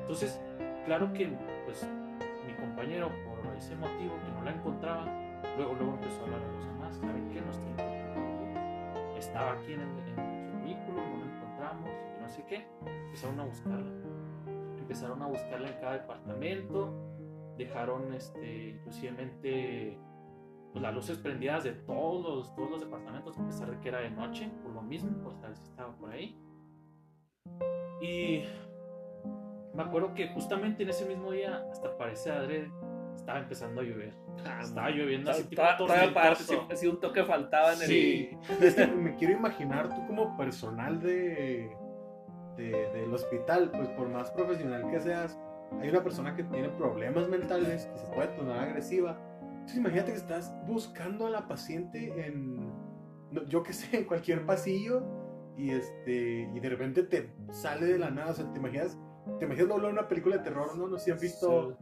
[0.00, 0.40] Entonces,
[0.84, 1.26] claro que
[1.64, 1.88] pues
[2.46, 3.08] mi compañero,
[3.42, 5.06] por ese motivo que no la encontraba,
[5.56, 7.38] luego luego empezó a hablar a los demás, ¿saben qué?
[7.38, 9.18] Encontrando.
[9.18, 11.23] Estaba aquí en, el, en su vehículo, no
[12.20, 12.66] no sé qué.
[13.06, 13.92] Empezaron a buscarla.
[14.78, 16.92] Empezaron a buscarla en cada departamento,
[17.56, 19.98] dejaron este, inclusivemente
[20.72, 24.00] pues, las luces prendidas de todos los, todos los departamentos, a pesar de que era
[24.00, 26.38] de noche, por lo mismo, por saber si estaba por ahí.
[28.02, 28.44] Y
[29.74, 32.70] me acuerdo que justamente en ese mismo día, hasta parece adrede,
[33.14, 34.12] estaba empezando a llover.
[34.46, 35.62] Ah, Estaba lloviendo así tipo
[36.36, 37.86] si, si un toque faltaba en el.
[37.86, 38.30] Sí.
[38.96, 41.70] Me quiero imaginar tú como personal de,
[42.56, 45.38] de- del hospital, pues por más profesional que seas,
[45.80, 49.18] hay una persona que tiene problemas mentales, que se puede tornar agresiva.
[49.52, 52.70] Entonces imagínate que estás buscando a la paciente en,
[53.48, 55.02] yo qué sé, en cualquier pasillo
[55.56, 58.98] y este y de repente te sale de la nada, o sea, te imaginas,
[59.38, 60.86] te imaginas doblar una película de terror, ¿no?
[60.88, 61.78] No sé si han visto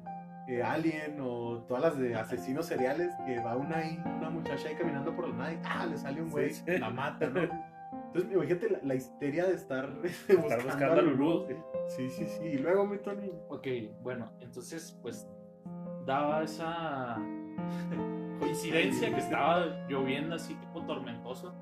[0.49, 4.75] eh, Alien o todas las de asesinos seriales, que va una ahí, una muchacha ahí
[4.75, 5.87] caminando por la nada y ¡ah!
[5.87, 6.79] le sale un güey, Sí.
[6.79, 7.41] la mata, ¿no?
[8.07, 11.47] Entonces, imagínate la, la histeria de estar, Estar buscando, buscando a Lulu.
[11.89, 12.45] Sí, sí, sí.
[12.45, 13.31] Y luego, mi Tony.
[13.49, 13.67] Ok,
[14.03, 15.27] bueno, entonces pues
[16.05, 17.17] daba esa
[18.41, 21.55] coincidencia que estaba lloviendo así tipo tormentoso.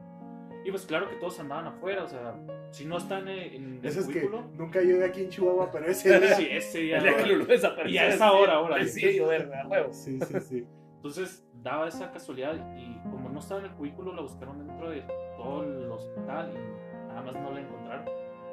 [0.70, 2.33] Y pues claro que todos andaban afuera, o sea,
[2.70, 5.68] si no están en, en el Eso es que cubículo, nunca llueve aquí en Chihuahua,
[5.72, 6.35] pero ese día.
[6.37, 7.28] sí, ese día El día que no.
[7.28, 7.90] Lulu desapareció.
[7.92, 8.76] Y a esa hora, ahora.
[8.80, 9.92] Llover, huevo.
[9.92, 10.64] Sí, sí, sí.
[10.94, 15.02] Entonces daba esa casualidad y como no estaba en el cubículo la buscaron dentro de
[15.37, 18.04] todo el hospital y nada más no la encontraron.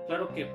[0.07, 0.49] Claro que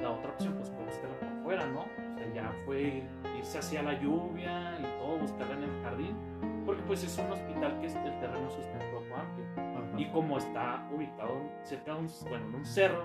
[0.00, 1.80] la otra opción pues fue buscarla por fuera, ¿no?
[1.80, 3.02] O sea, ya fue
[3.36, 6.16] irse hacia la lluvia y todo, buscarla en el jardín,
[6.64, 9.59] porque pues es un hospital que es, el terreno es un poco amplio.
[10.00, 13.04] Y como está ubicado cerca de un, bueno, en un cerro,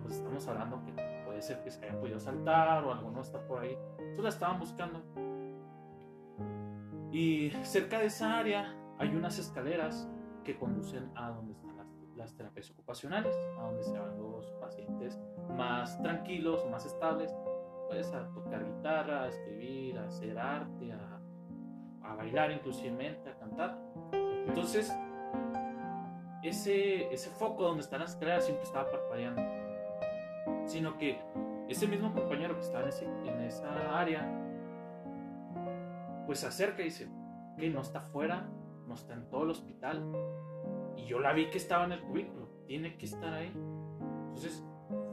[0.00, 0.92] pues estamos hablando que
[1.26, 3.76] puede ser que se haya podido saltar o alguno está por ahí.
[3.98, 5.02] Entonces la estaban buscando.
[7.12, 10.08] Y cerca de esa área hay unas escaleras
[10.44, 15.20] que conducen a donde están las, las terapias ocupacionales, a donde se van los pacientes
[15.50, 17.36] más tranquilos o más estables,
[17.88, 21.20] pues a tocar guitarra, a escribir, a hacer arte, a,
[22.02, 23.78] a bailar inclusive, a cantar.
[24.46, 24.90] Entonces,
[26.48, 29.42] ese, ese foco donde están las escaleras siempre estaba parpadeando.
[30.66, 31.18] Sino que
[31.68, 34.26] ese mismo compañero que estaba en, ese- en esa área,
[36.26, 37.08] pues se acerca y dice,
[37.58, 38.46] que no está afuera,
[38.86, 40.02] no está en todo el hospital.
[40.96, 43.52] Y yo la vi que estaba en el cubículo, tiene que estar ahí.
[44.26, 44.64] Entonces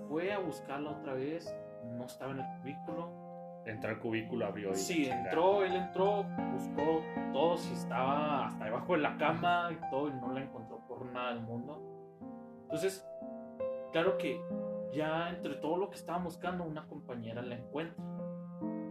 [0.07, 1.53] fue a buscarla otra vez,
[1.97, 3.21] no estaba en el cubículo,
[3.63, 4.75] Entró al cubículo, abrió y.
[4.75, 10.07] Sí, entró, él entró, buscó todo, si estaba hasta debajo de la cama y todo,
[10.07, 11.81] y no la encontró por nada del mundo.
[12.65, 13.03] Entonces,
[13.91, 14.39] claro que
[14.93, 18.05] ya entre todo lo que estaba buscando, una compañera la encuentra.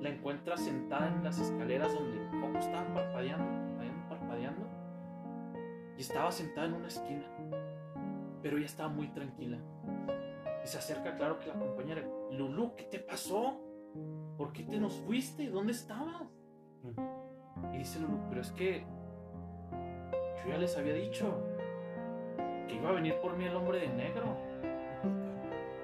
[0.01, 4.67] La encuentra sentada en las escaleras donde el foco estaba parpadeando, parpadeando, parpadeando.
[5.97, 7.27] Y estaba sentada en una esquina.
[8.43, 9.59] Pero ella estaba muy tranquila.
[10.65, 13.61] Y se acerca, claro que la compañera, Lulu, ¿qué te pasó?
[14.37, 15.49] ¿Por qué te nos fuiste?
[15.49, 16.27] ¿Dónde estabas?
[17.73, 18.85] Y dice Lulu, pero es que
[20.43, 21.47] yo ya les había dicho
[22.71, 24.37] que iba a venir por mí el hombre de negro.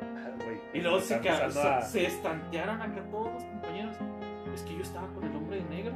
[0.03, 0.31] Ah,
[0.73, 3.97] Y luego se, a- se estantearon acá todos los compañeros.
[4.55, 5.95] Es que yo estaba con el hombre de negro.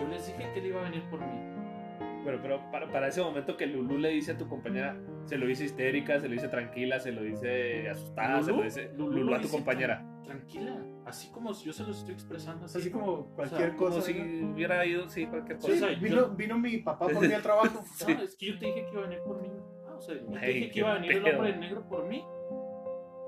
[0.00, 1.40] Yo les dije que él iba a venir por mí.
[2.24, 5.46] Pero, pero para, para ese momento que Lulu le dice a tu compañera, se lo
[5.46, 9.40] dice histérica, se lo dice tranquila, se lo dice asustada, se lo dice Lulu, a
[9.40, 10.04] tu compañera.
[10.30, 12.78] Tranquila, así como si yo se los estoy expresando así.
[12.78, 14.02] Así como cualquier O sea, Como cosa.
[14.02, 14.52] si ¿no?
[14.52, 15.72] hubiera ido, sí, cualquier cosa.
[15.72, 17.80] Sí, Sí, o sea, vino, yo- vino mi papá por mí al trabajo.
[18.06, 19.48] Ah, es que yo te dije que iba a venir por mí.
[19.88, 22.06] Ah, o sea, yo te Ay, dije que iba a venir el hombre negro por
[22.06, 22.24] mí.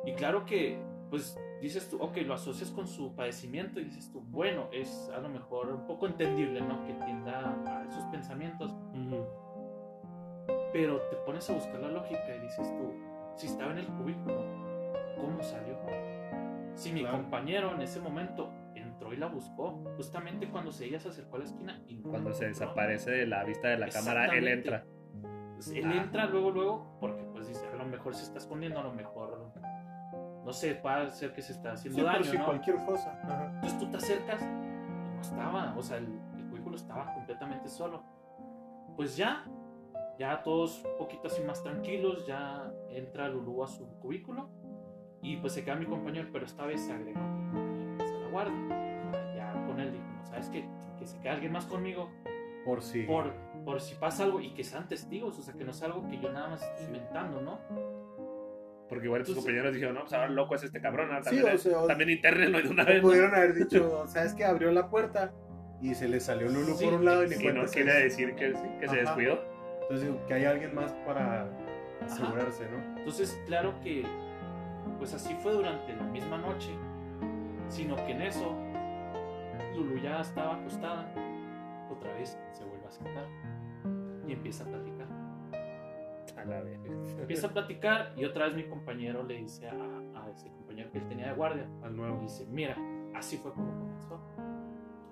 [0.07, 0.79] Y claro que,
[1.11, 5.19] pues, dices tú, ok, lo asocias con su padecimiento y dices tú, bueno, es a
[5.21, 6.85] lo mejor un poco entendible, ¿no?
[6.87, 8.73] Que tienda a esos pensamientos.
[10.73, 12.93] Pero te pones a buscar la lógica y dices tú,
[13.37, 14.43] si estaba en el cubículo,
[15.21, 15.77] ¿cómo salió?
[16.75, 17.19] Si mi Claro.
[17.19, 21.39] compañero en ese momento entró y la buscó, justamente cuando se ella se acercó a
[21.41, 24.49] la esquina y no Cuando la se desaparece de la vista de la cámara, él
[24.49, 24.85] entra.
[25.55, 26.03] Pues, él Ah.
[26.03, 29.53] entra luego, luego, porque pues dice, a lo mejor se está escondiendo, a lo mejor,
[30.45, 32.45] no sé, puede ser que se está haciendo Sí, daño, si ¿no?
[32.47, 33.13] cualquier cosa.
[33.23, 33.51] Ajá.
[33.55, 34.45] Entonces tú te acercas y
[35.15, 36.07] no estaba, o sea, el,
[36.37, 38.03] el cubículo estaba completamente solo.
[38.97, 39.45] Pues ya,
[40.19, 44.49] ya todos un poquito así más tranquilos, ya entra Lulú a su cubículo
[45.23, 48.29] y pues se queda mi compañero, pero esta vez se agregó mi compañero a la
[48.29, 49.09] guardia.
[49.09, 50.69] O sea, ya con él dijo, no sabes qué?
[50.99, 52.11] que se quede alguien más conmigo
[52.65, 53.03] Por si.
[53.03, 53.33] por,
[53.65, 56.19] por si pasa algo y que sean testigos, o sea, que no sea algo que
[56.21, 57.59] yo nada más estoy inventando, ¿no?
[58.89, 61.09] Porque igual tus compañeros dijeron, no, pues ahora loco es este cabrón.
[61.11, 62.97] ahora Sí, también, o sea, o- también internenlo de una vez.
[63.03, 63.09] ¿no?
[63.09, 64.45] pudieron haber dicho, ¿sabes qué?
[64.45, 65.33] Abrió la puerta
[65.81, 68.55] y se le salió Lulu Sí, por un lado y cuenta no quiere decir que,
[68.55, 69.01] sí, que se Ajá.
[69.01, 69.41] descuidó.
[69.83, 71.49] Entonces digo, que hay alguien más para
[72.05, 72.99] asegurarse, ¿no?
[72.99, 74.05] Entonces, claro que,
[75.03, 76.71] pues así fue durante la misma noche,
[77.67, 78.55] sino que en eso,
[79.75, 81.13] Lulu ya estaba acostada,
[81.91, 83.27] otra vez se vuelve a sentar
[84.29, 85.09] y empieza a platicar.
[86.37, 86.79] A la vez.
[87.19, 90.99] Empieza a platicar y otra vez mi compañero le dice a, a ese compañero que
[90.99, 92.21] él tenía de guardia, Al y nuevo.
[92.21, 92.77] dice, mira,
[93.17, 94.21] así fue como comenzó.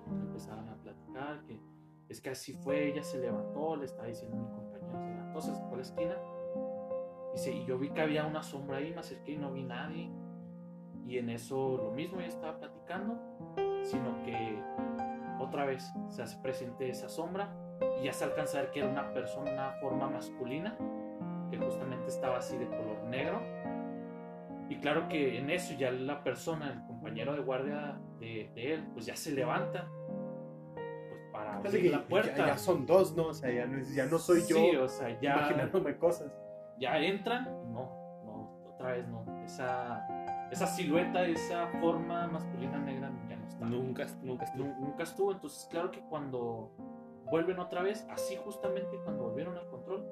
[0.09, 1.59] Empezaron a platicar, que
[2.07, 5.41] es que así fue, ella se levantó, le estaba diciendo a mi compañero, se levantó,
[5.41, 6.15] se a la esquina.
[7.33, 10.11] Dice, y yo vi que había una sombra ahí, me acerqué y no vi nadie.
[11.07, 13.17] Y en eso lo mismo, ella estaba platicando,
[13.83, 14.61] sino que
[15.39, 17.53] otra vez se hace presente esa sombra
[17.99, 20.77] y ya se alcanza a ver que era una persona, una forma masculina,
[21.49, 23.41] que justamente estaba así de color negro.
[24.69, 28.87] Y claro que en eso ya la persona, el compañero de guardia de, de él,
[28.93, 29.89] pues ya se levanta
[30.73, 32.47] pues para abrir la ya, puerta.
[32.47, 33.27] ya son dos, ¿no?
[33.27, 36.31] O sea, ya no, ya no soy yo Sí, o sea, ya, imaginándome cosas.
[36.81, 37.89] Ya entran, no,
[38.25, 39.23] no, otra vez no.
[39.45, 40.05] Esa,
[40.51, 43.65] esa silueta, esa forma masculina negra ya no está.
[43.65, 44.65] Nunca, nunca estuvo.
[44.65, 45.31] Nu- nunca estuvo.
[45.31, 46.71] Entonces, claro que cuando
[47.29, 50.05] vuelven otra vez, así justamente cuando volvieron al control,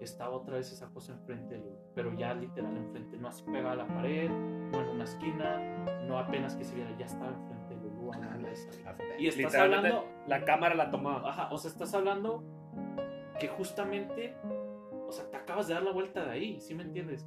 [0.00, 3.72] estaba otra vez esa cosa enfrente de Lulu, pero ya literal enfrente, no así pegada
[3.72, 5.58] a la pared, no en una esquina,
[6.06, 7.90] no apenas que se viera, ya estaba enfrente de
[8.46, 8.70] de esa-
[9.18, 11.28] Y estás hablando, la cámara la tomaba.
[11.30, 12.42] ajá, o sea, estás hablando
[13.38, 14.34] que justamente,
[15.12, 17.26] o sea, te acabas de dar la vuelta de ahí, ¿sí me entiendes?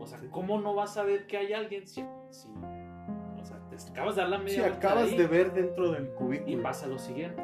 [0.00, 3.76] O sea, ¿cómo no vas a ver que hay alguien si, si o sea, te
[3.92, 5.16] acabas de dar la media Si vuelta acabas ahí?
[5.16, 6.62] de ver dentro del Y cubículo.
[6.64, 7.40] pasa lo siguiente.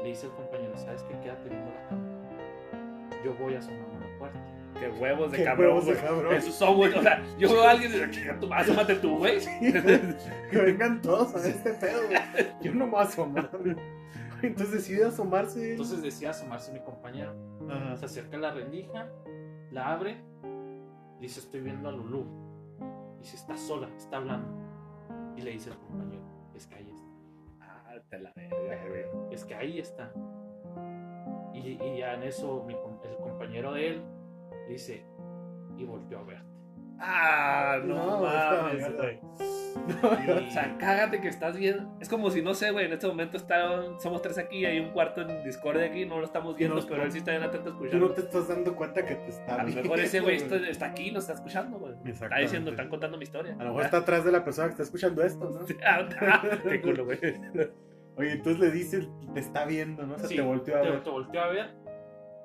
[0.00, 1.18] Le dice el compañero, ¿sabes qué?
[1.18, 3.20] Quédate viendo la cámara.
[3.24, 4.40] Yo voy a asomar a la puerta.
[4.78, 6.34] Qué huevos de Qué cabrón, huevos de cabrón.
[6.36, 6.94] Esos son, güey.
[6.94, 9.38] O sea, yo veo a alguien y digo, "Chinga tu madre, asómate tú, güey.
[10.50, 12.46] que vengan todos a este pedo, güey.
[12.62, 13.50] Yo no me voy a asomar.
[14.42, 15.72] Entonces decide asomarse.
[15.72, 17.34] Entonces decía asomarse mi compañero.
[17.96, 19.08] Se acerca a la rendija,
[19.70, 20.22] la abre,
[21.20, 22.26] dice, estoy viendo a Lulú.
[23.18, 24.48] Dice, está sola, está hablando.
[25.36, 26.22] Y le dice al compañero,
[26.54, 27.10] es que ahí está.
[27.60, 29.34] Ah, te la verga, güey.
[29.34, 30.12] Es que ahí está.
[31.52, 34.02] Y, y ya en eso mi el compañero de él
[34.68, 35.04] dice,
[35.76, 36.49] y volteó a verte.
[37.02, 39.18] Ah, no, No, mames, güey.
[39.88, 41.96] Y- O sea, cágate que estás viendo.
[42.00, 44.90] Es como si, no sé, güey, en este momento está, somos tres aquí, hay un
[44.90, 47.70] cuarto en Discord aquí, no lo estamos viendo, nos- pero él sí está bien atento
[47.70, 48.08] Tú escuchando.
[48.08, 50.86] no te estás dando cuenta que te está A lo mejor ese güey está, está
[50.86, 51.94] aquí, nos está escuchando, güey.
[52.04, 53.54] Está diciendo, están contando mi historia.
[53.58, 55.60] A lo mejor está atrás de la persona que está escuchando esto, ¿no?
[55.86, 56.06] Ah,
[56.68, 57.18] Qué culo, güey.
[58.16, 60.16] Oye, entonces le dices, te está viendo, ¿no?
[60.16, 61.02] O sea, Sí, te volteó a te, ver.
[61.02, 61.70] te volteó a ver.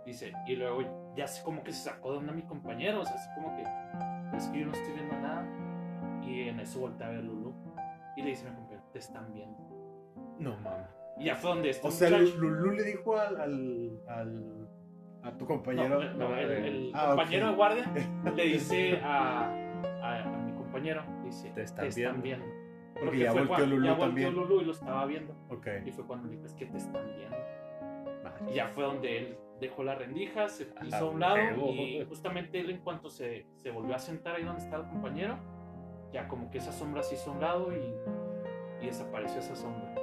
[0.05, 3.15] Dice, y luego ya sé como que se sacó de onda mi compañero, o sea,
[3.15, 3.63] así como que,
[4.33, 5.45] es que yo no estoy viendo nada.
[6.23, 7.53] Y en eso voltea a ver Lulu.
[8.17, 9.57] Y le dice a mi compañero, te están viendo.
[10.39, 10.87] No, mames.
[11.17, 14.67] Y ya fue donde este O sea, muchacho- Lulú le dijo al, al, al-
[15.23, 16.01] a tu compañero.
[16.03, 17.51] No, no, el, el Ah, compañero ok.
[17.51, 17.91] de guardia
[18.35, 19.49] le dice a,
[20.03, 22.45] a compañero, dice, Te están viendo".
[22.99, 24.33] Porque ya fue volteó cuando- Lulú ya volteó también.
[24.35, 25.33] Lulú y lo estaba viendo.
[25.49, 25.67] Ok.
[25.85, 27.37] Y fue cuando le dije, es que te están viendo.
[28.23, 28.51] Vale.
[28.51, 31.37] Y ya fue donde él dejó la rendija, se hizo a un lado
[31.71, 35.37] y justamente él en cuanto se, se volvió a sentar ahí donde estaba el compañero,
[36.11, 39.93] ya como que esa sombra se hizo a un lado y, y desapareció esa sombra.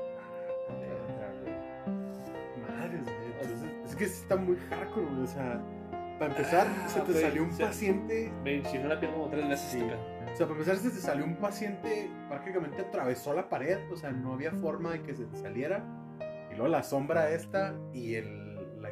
[2.68, 3.02] Madres.
[3.40, 5.22] Entonces, es que está muy hardcore, güey.
[5.22, 5.60] O sea,
[6.18, 8.32] para empezar, Ah, se te salió un se- paciente.
[8.42, 9.70] Me enchinó la piel como tres veces.
[9.70, 9.80] Sí.
[9.82, 13.78] O sea, para empezar, se te salió un paciente, prácticamente atravesó la pared.
[13.92, 15.84] O sea, no había forma de que se te saliera.
[16.50, 18.41] Y luego la sombra esta y el,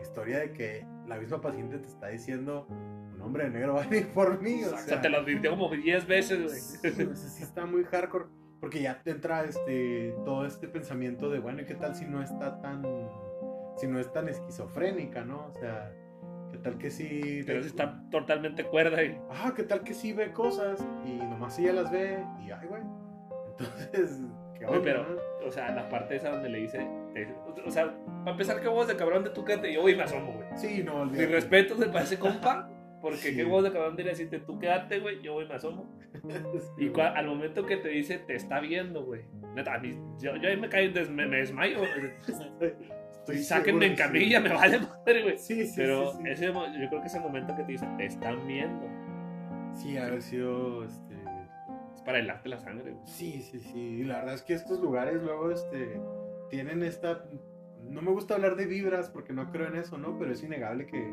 [0.00, 3.82] la historia de que la misma paciente te está diciendo: Un hombre de negro va
[3.82, 4.64] a venir por mí.
[4.64, 8.26] O O sea, sea, te lo advirtió como 10 veces, Sí, sí está muy hardcore.
[8.60, 12.22] Porque ya te entra este, todo este pensamiento de, bueno, ¿y qué tal si no
[12.22, 12.82] está tan.
[13.76, 15.46] si no es tan esquizofrénica, ¿no?
[15.46, 15.92] O sea,
[16.50, 17.42] ¿qué tal que sí.
[17.46, 21.58] Pero sí está totalmente cuerda y Ah, ¿qué tal que sí ve cosas y nomás
[21.58, 22.82] ella las ve y, ay, güey.
[23.58, 24.20] Entonces,
[24.58, 25.30] ¿qué onda, pero, no?
[25.46, 27.29] O sea, la parte esa donde le dice, te-
[27.66, 30.03] o sea, para empezar, qué voz de cabrón de tu quédate, yo voy y me
[30.05, 30.48] asomo, güey.
[30.57, 31.26] Sí, no, Mi olvídate.
[31.33, 32.68] respeto se parece compa,
[33.00, 33.37] porque Sí.
[33.37, 35.96] qué voz de cabrón de decirte, tú quédate, güey, yo voy y me asomo.
[36.79, 39.22] Y cua- al momento que te dice, te está viendo, güey.
[39.55, 41.79] Neta, a mí, yo, yo ahí me caigo, des- me, me desmayo.
[43.11, 45.38] Estoy Sáquenme en seguro que camilla, me vale madre, güey.
[45.38, 45.74] Sí, sí.
[45.76, 46.31] Pero sí, sí.
[46.31, 48.87] ese, mo- yo creo que ese momento que te dice, te están viendo,
[49.74, 51.14] Sí, haber sido, este...
[52.11, 53.07] para helarte la sangre, güey.
[53.07, 54.03] Sí, sí, sí.
[54.03, 56.01] La verdad es que estos lugares luego este,
[56.49, 57.25] tienen esta...
[57.85, 60.18] No me gusta hablar de vibras porque no creo en eso, ¿no?
[60.18, 61.09] Pero es innegable que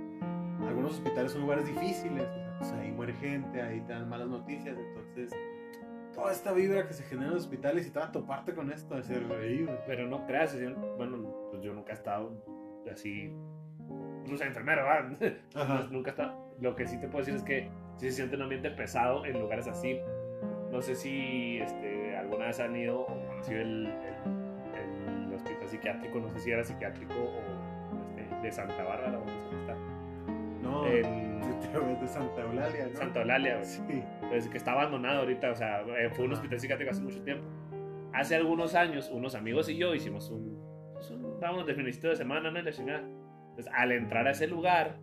[0.65, 2.25] algunos hospitales son lugares difíciles.
[2.25, 4.75] O sea, pues ahí muere gente, ahí te dan malas noticias.
[4.75, 5.31] Entonces,
[6.15, 8.71] toda esta vibra que se genera en los hospitales y te va a toparte con
[8.71, 9.69] esto de ser reír.
[9.85, 10.57] Pero no creas,
[10.97, 12.43] bueno, pues yo nunca he estado
[12.91, 13.31] así,
[13.87, 15.37] pues, no sé, enfermero, ¿verdad?
[15.55, 15.87] Ajá.
[15.91, 16.55] nunca he estado.
[16.59, 19.39] Lo que sí te puedo decir es que sí se siente un ambiente pesado en
[19.39, 19.99] lugares así.
[20.77, 26.19] No sé si este, alguna vez han ido o conocido el, el, el hospital psiquiátrico,
[26.19, 29.75] no sé si era psiquiátrico o este, de Santa Bárbara o no sé está.
[30.61, 31.41] No, En
[31.99, 32.95] de, Santa Eulalia, ¿no?
[32.95, 33.65] Santa Eulalia, güey.
[33.65, 34.03] Sí.
[34.29, 37.47] Pues, que está abandonado ahorita, o sea, eh, fue un hospital psiquiátrico hace mucho tiempo.
[38.13, 40.63] Hace algunos años, unos amigos y yo hicimos un,
[40.93, 42.59] pues, un vámonos de de semana, ¿no?
[42.59, 42.99] Y la chingada.
[42.99, 44.99] Entonces, al entrar a ese lugar,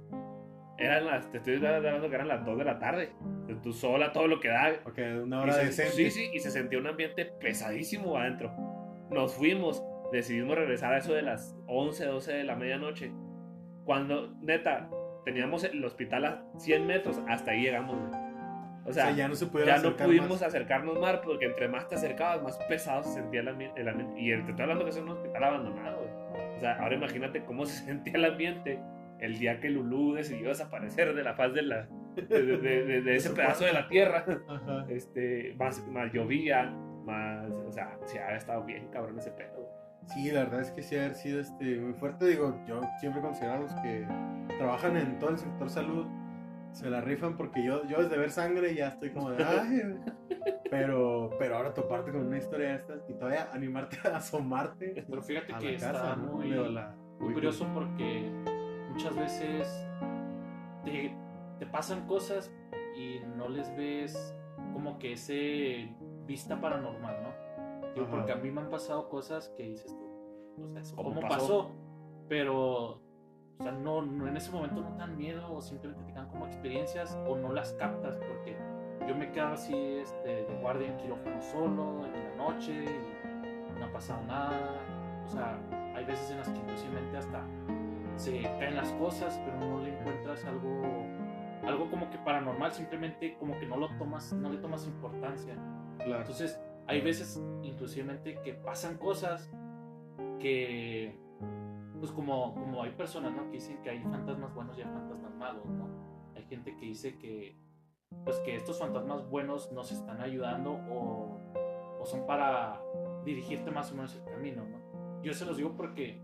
[0.78, 3.12] eran las, te estoy hablando que eran las 2 de la tarde.
[3.62, 4.72] Tú sola, todo lo que da.
[4.84, 5.92] Ok, una hora decente.
[5.92, 8.52] Sí, sí, y se sentía un ambiente pesadísimo adentro.
[9.10, 9.82] Nos fuimos,
[10.12, 13.12] decidimos regresar a eso de las 11, 12 de la medianoche.
[13.84, 14.88] Cuando, neta,
[15.24, 18.24] teníamos el hospital a 100 metros, hasta ahí llegamos, güey.
[18.86, 21.88] O O sea, sea, ya no se ya no pudimos acercarnos más porque entre más
[21.88, 24.20] te acercabas, más pesado se sentía el, ambi- el ambiente.
[24.20, 26.56] Y te estoy hablando que es un hospital abandonado, güey.
[26.56, 28.78] O sea, ahora imagínate cómo se sentía el ambiente
[29.24, 32.22] el día que Lulú decidió desaparecer de la faz de, la, de,
[32.58, 34.24] de- de- ese pedazo de la tierra.
[34.48, 34.86] Ajá.
[34.88, 36.70] Este, más, más llovía,
[37.04, 37.50] más.
[37.66, 39.68] O sea, sí, había estado bien cabrón ese pedo.
[40.08, 42.26] Sí, la verdad es que sí haber sido este, muy fuerte.
[42.26, 44.06] Digo, yo siempre considero a los que
[44.58, 46.06] trabajan en todo el sector salud
[46.72, 49.94] se la rifan porque yo, yo desde ver sangre ya estoy como de ay,
[50.70, 55.22] pero, pero ahora toparte con una historia de estas y todavía animarte a asomarte Pero
[55.22, 56.32] fíjate a que la está casa, ¿no?
[56.32, 58.28] muy, Digo, la- muy curioso porque
[58.94, 59.86] muchas veces
[60.84, 61.12] te,
[61.58, 62.52] te pasan cosas
[62.96, 64.36] y no les ves
[64.72, 65.88] como que ese
[66.26, 67.92] vista paranormal, ¿no?
[67.94, 71.08] Digo, porque a mí me han pasado cosas que dices tú, o sea, eso ¿Cómo
[71.08, 71.36] ¿cómo, pasó?
[71.36, 71.70] pasó?
[72.28, 73.02] Pero,
[73.58, 76.28] o sea, no, no, en ese momento no te dan miedo o simplemente te dan
[76.28, 78.56] como experiencias o no las captas porque
[79.08, 83.86] yo me quedaba así este, de guardia en quirófano solo en la noche y no
[83.86, 84.80] ha pasado nada.
[85.24, 85.58] O sea,
[85.94, 87.44] hay veces en las que inclusive hasta
[88.16, 90.82] se caen las cosas, pero no le encuentras algo
[91.66, 95.54] algo como que paranormal, simplemente como que no lo tomas, no le tomas importancia.
[95.98, 96.20] claro.
[96.20, 99.50] Entonces, hay veces inclusivemente que pasan cosas
[100.38, 101.18] que
[101.98, 103.44] pues como, como hay personas ¿no?
[103.46, 105.88] que dicen que hay fantasmas buenos y hay fantasmas malos, ¿no?
[106.34, 107.56] Hay gente que dice que
[108.24, 111.40] pues que estos fantasmas buenos nos están ayudando o,
[112.00, 112.80] o son para
[113.24, 115.22] dirigirte más o menos el camino, ¿no?
[115.22, 116.20] Yo se los digo porque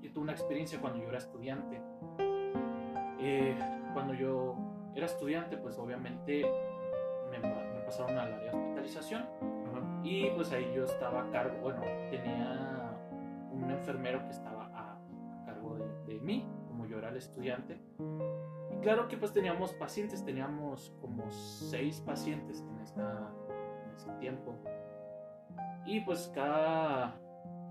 [0.00, 1.80] yo tuve una experiencia cuando yo era estudiante.
[3.20, 3.56] Eh,
[3.92, 4.56] cuando yo
[4.94, 6.44] era estudiante, pues obviamente
[7.30, 9.26] me, me pasaron al área de hospitalización
[10.02, 12.96] y pues ahí yo estaba a cargo, bueno, tenía
[13.50, 17.80] un enfermero que estaba a, a cargo de, de mí, como yo era el estudiante.
[18.72, 23.32] Y claro que pues teníamos pacientes, teníamos como seis pacientes en, esta,
[23.84, 24.54] en ese tiempo.
[25.84, 27.18] Y pues cada,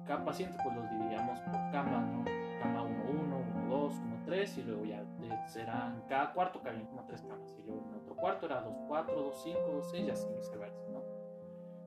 [0.08, 2.24] cada paciente pues los dividíamos por cama, ¿no?
[2.62, 7.05] Cama 1-1, 1-2, 2, 1, 3 y luego ya de- serán cada cuarto cabían como
[7.05, 10.10] tres camas y luego en otro cuarto era 2, 4, 2, 5, 2, 6 y
[10.10, 11.01] así viceversa, ¿no?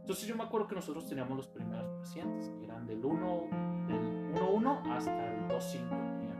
[0.00, 3.42] Entonces yo me acuerdo que nosotros teníamos los primeros pacientes que eran del 1,
[3.88, 6.30] del 1, 1 hasta el 2, 5 tenían.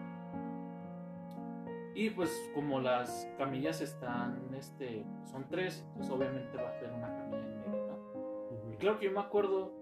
[1.95, 7.09] Y pues como las camillas están, este, son tres, pues obviamente va a haber una
[7.14, 8.72] camilla en medio, ¿no?
[8.72, 9.72] Y claro que yo me acuerdo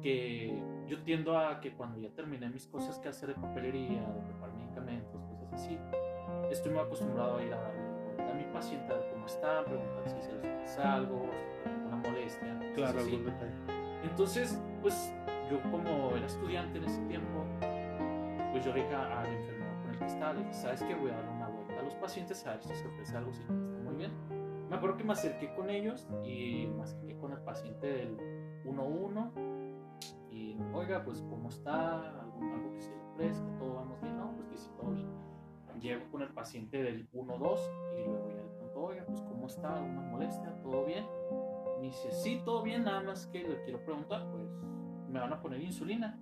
[0.00, 4.20] que yo tiendo a que cuando ya terminé mis cosas que hacer de papelería, de
[4.22, 5.78] preparar medicamentos, cosas así,
[6.50, 9.64] estoy muy acostumbrado a ir a darle vuelta a mi paciente, a ver cómo está,
[9.64, 12.72] preguntar si se les pasa algo, si tiene alguna molestia.
[12.74, 13.52] Claro, algún detalle.
[14.02, 15.12] Entonces, pues
[15.50, 17.44] yo como era estudiante en ese tiempo,
[18.52, 20.94] pues yo dije al enfermero con el que estaba, le dije, ¿sabes qué?
[20.94, 23.40] Voy a darle una vuelta a los pacientes a ver si se ofrece algo, si
[23.44, 24.12] no está muy bien.
[24.70, 28.16] Me acuerdo que me acerqué con ellos y me acerqué con el paciente del
[28.64, 29.57] 1-1 y,
[30.74, 32.20] oiga, pues ¿cómo está?
[32.20, 33.46] ¿Algo, algo que se le ofrezca?
[33.58, 34.16] ¿Todo vamos bien?
[34.16, 35.08] No, pues sí, todo bien.
[35.80, 37.58] Llego con el paciente del 1-2
[37.98, 39.76] y luego ya le pregunto, oiga, pues ¿cómo está?
[39.76, 40.60] ¿Alguna molestia?
[40.62, 41.06] ¿Todo bien?
[41.78, 44.50] Me dice, sí, todo bien, nada más que le quiero preguntar, pues,
[45.08, 46.18] ¿me van a poner insulina?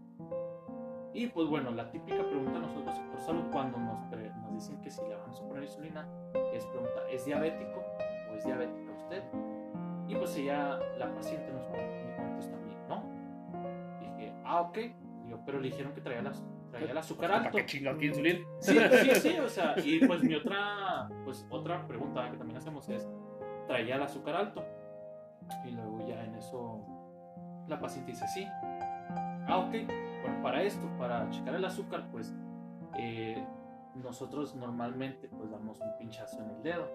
[1.14, 5.00] Y pues bueno, la típica pregunta nosotros, sector salud, cuando nos, nos dicen que si
[5.08, 6.06] le vamos a poner insulina,
[6.52, 7.82] es preguntar, ¿es diabético
[8.30, 9.22] o es diabética usted?
[10.06, 11.66] Y pues ella, la paciente nos
[14.56, 14.78] ah, ok.
[15.24, 17.56] Digo, pero le dijeron que traía, las, traía el azúcar ¿Para alto.
[17.58, 18.46] qué chingados quiere insulina?
[18.60, 22.88] Sí, sí, sí, o sea, y pues mi otra, pues otra pregunta que también hacemos
[22.88, 23.08] es,
[23.66, 24.64] ¿traía el azúcar alto?
[25.64, 26.84] Y luego ya en eso
[27.68, 28.46] la paciente dice sí.
[29.48, 29.72] Ah, ok.
[30.22, 32.34] Bueno, para esto, para checar el azúcar, pues
[32.98, 33.44] eh,
[33.94, 36.88] nosotros normalmente pues damos un pinchazo en el dedo,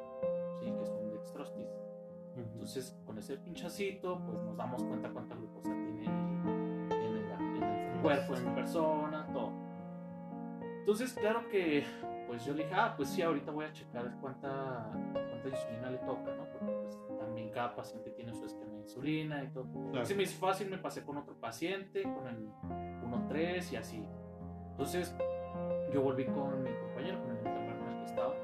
[0.60, 1.70] sí, que es un dextrostis.
[2.36, 6.31] Entonces, con ese pinchacito, pues nos damos cuenta cuánta glucosa tiene
[8.02, 9.52] cuerpo de mi persona, todo.
[10.80, 11.86] Entonces, claro que,
[12.28, 15.98] pues yo le dije, ah, pues sí, ahorita voy a checar cuánta, cuánta insulina le
[16.00, 16.46] toca, ¿no?
[16.52, 19.68] Porque pues, también cada paciente tiene su esquema de insulina y todo.
[19.92, 20.06] Claro.
[20.06, 22.50] Se me hizo fácil, me pasé con otro paciente, con el
[23.04, 24.08] 1-3 y así.
[24.72, 25.16] Entonces,
[25.94, 28.36] yo volví con mi compañero, con el enfermero con el que estaba.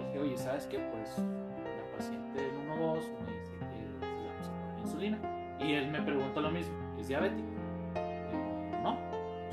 [0.00, 0.78] Y dije, oye, ¿sabes qué?
[0.78, 2.94] Pues la paciente del 1-2
[3.24, 5.56] me dice que si le vamos a poner insulina.
[5.60, 7.57] Y él me pregunta lo mismo, ¿es diabético?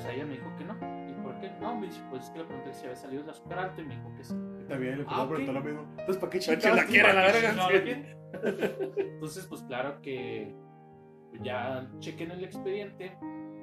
[0.06, 0.74] Pues ella me dijo que no.
[1.10, 1.52] ¿Y por qué?
[1.60, 3.86] No, me dice, pues es que le pregunté si había salido el azúcar alto y
[3.86, 4.36] me dijo que sí.
[4.68, 5.30] También le Ah, ok.
[5.30, 5.82] preguntó lo mismo.
[5.92, 6.76] Entonces, ¿para qué chingados?
[6.76, 8.06] la quiere, la verga.
[8.98, 10.56] Entonces, pues claro que
[11.42, 13.18] ya chequé en el expediente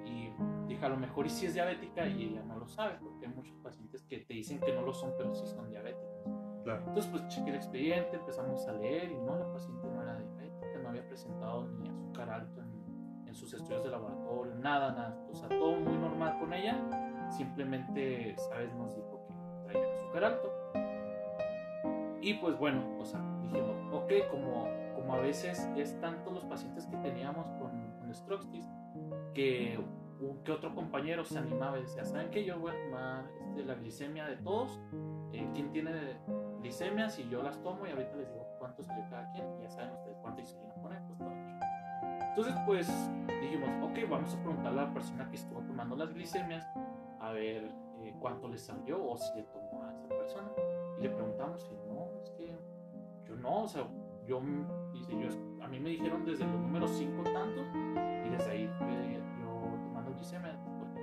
[0.05, 0.31] y
[0.67, 3.33] dije, a lo mejor y si es diabética y ella no lo sabe, porque hay
[3.33, 6.09] muchos pacientes que te dicen que no lo son, pero sí son diabéticos.
[6.65, 6.85] Claro.
[6.87, 10.79] Entonces, pues chequé el expediente, empezamos a leer y no, la paciente no era diabética,
[10.83, 12.62] no había presentado ni azúcar alto
[13.33, 15.17] en, sus estudios de laboratorio, nada, nada.
[15.31, 16.79] O sea, todo muy normal con ella.
[17.31, 18.73] Simplemente, ¿sabes?
[18.75, 20.53] Nos dijo que traía azúcar alto.
[22.21, 26.87] Y pues bueno, o sea, dijimos, ok, como, como a veces es tanto los pacientes
[26.87, 28.67] que teníamos con, con Stroxtis,
[29.35, 29.79] que
[30.45, 32.45] que otro compañero se animaba y decía, ¿saben qué?
[32.45, 34.81] Yo voy a tomar este, la glicemia de todos.
[35.33, 36.19] Eh, ¿Quién tiene
[36.61, 37.19] glicemias?
[37.19, 39.47] Y yo las tomo y ahorita les digo cuánto salió cada quien.
[39.59, 41.42] Y ya saben ustedes cuánta insulina poner, pues todo.
[42.35, 42.89] Entonces, pues
[43.43, 46.67] dijimos, ok, vamos a preguntarle a la persona que estuvo tomando las glicemias
[47.21, 47.71] a ver
[48.01, 50.51] eh, cuánto le salió o si le tomó a esa persona.
[50.99, 52.57] Y le preguntamos y no, es que
[53.29, 53.87] yo no, o sea,
[54.27, 54.41] yo,
[54.95, 57.67] dice, yo, a mí me dijeron desde los números 5 tantos
[58.27, 61.01] y desde ahí fue yo tomando glicemia porque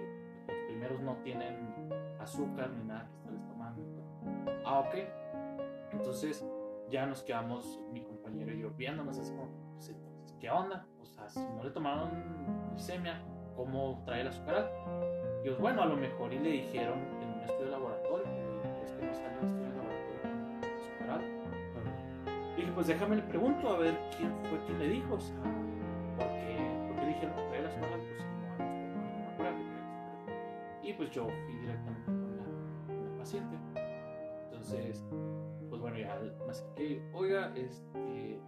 [0.47, 3.83] los primeros no tienen azúcar ni nada que estarles tomando.
[4.65, 4.95] Ah, ok.
[5.91, 6.43] Entonces
[6.89, 10.87] ya nos quedamos, mi compañero y yo, viéndonos así como, pues entonces, ¿qué onda?
[11.01, 12.09] O sea, si no le tomaron
[12.71, 13.21] glicemia,
[13.55, 14.71] ¿cómo trae el azúcar?
[15.43, 18.25] Y yo, bueno, a lo mejor y le dijeron en un estudio de laboratorio,
[18.83, 19.99] es que no salió un estudio de laboratorio
[20.75, 21.25] azúcar alto.
[22.57, 25.35] Y dije, pues déjame le pregunto a ver quién fue quien le dijo, o sea,
[26.17, 28.01] ¿por qué, por qué dijeron traía las malas?
[28.01, 28.69] Pues
[29.15, 29.63] no azúcar alto.
[30.83, 32.43] Y pues yo fui directamente con la,
[32.87, 33.57] con la paciente.
[34.45, 35.05] Entonces,
[35.69, 38.41] pues bueno, ya me acerqué, oiga, este,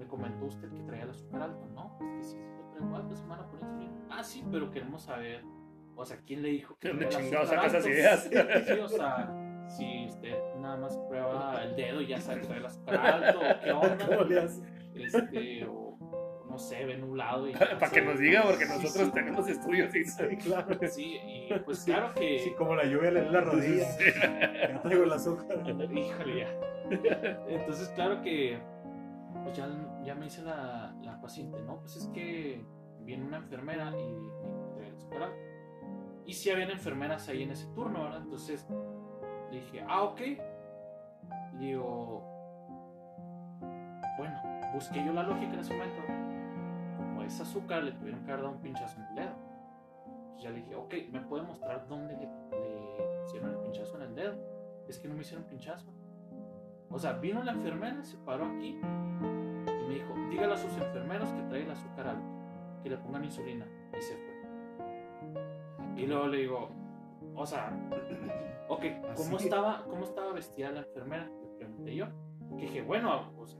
[0.00, 1.98] me comentó usted que traía el azúcar alto, ¿no?
[2.00, 3.92] Es que sí, sí, lo traigo alto, semana por insulina.
[4.10, 5.44] Ah, sí, pero queremos saber,
[5.94, 8.30] o sea, ¿quién le dijo que ¿De dónde chingados azúcar saca esas ideas?
[8.66, 12.58] Sí, o sea, si usted nada más prueba el dedo y ya sabe que trae
[12.60, 14.44] el azúcar alto, qué onda, ¿Cómo le
[14.94, 15.90] este, o
[16.48, 19.12] no sé, ve nublado y Para que nos diga, porque Sí, nosotros sí.
[19.12, 20.78] tenemos estudios y Sí, claro.
[20.88, 22.38] Sí, y pues claro que.
[22.40, 23.86] Sí, como la lluvia le da en la rodilla.
[23.98, 25.58] Ya traigo el azúcar.
[25.92, 27.38] Híjole, ya.
[27.48, 28.58] Entonces, claro que.
[29.50, 29.68] Pues ya,
[30.04, 31.80] ya me dice la, la paciente, ¿no?
[31.80, 32.64] Pues es que
[33.00, 34.14] viene una enfermera y
[34.78, 36.24] me trae el.
[36.24, 38.20] Y sí habían enfermeras ahí en ese turno, ¿verdad?
[38.22, 38.64] Entonces,
[39.50, 40.20] Le dije, ah, ok.
[41.58, 42.22] Digo,
[44.18, 44.40] bueno,
[44.72, 46.00] busqué yo la lógica en ese momento.
[46.96, 49.34] Como es azúcar, le tuvieron que haber dado un pinchazo en el dedo.
[50.06, 54.02] Entonces ya le dije, ok, ¿me puede mostrar dónde le, le hicieron el pinchazo en
[54.02, 54.36] el dedo?
[54.88, 55.92] Es que no me hicieron pinchazo.
[56.88, 58.80] O sea, vino la enfermera, se paró aquí
[59.90, 62.28] me dijo, dígale a sus enfermeros que trae el azúcar alto,
[62.82, 63.66] que le pongan insulina.
[63.98, 64.30] Y se fue.
[65.96, 66.70] Y luego le digo,
[67.34, 67.72] o sea,
[68.68, 68.82] ok,
[69.16, 69.44] ¿cómo Así.
[69.44, 71.24] estaba, ¿cómo estaba vestida la enfermera?
[71.24, 72.06] Le pregunté yo.
[72.56, 73.58] Que dije, bueno, pues,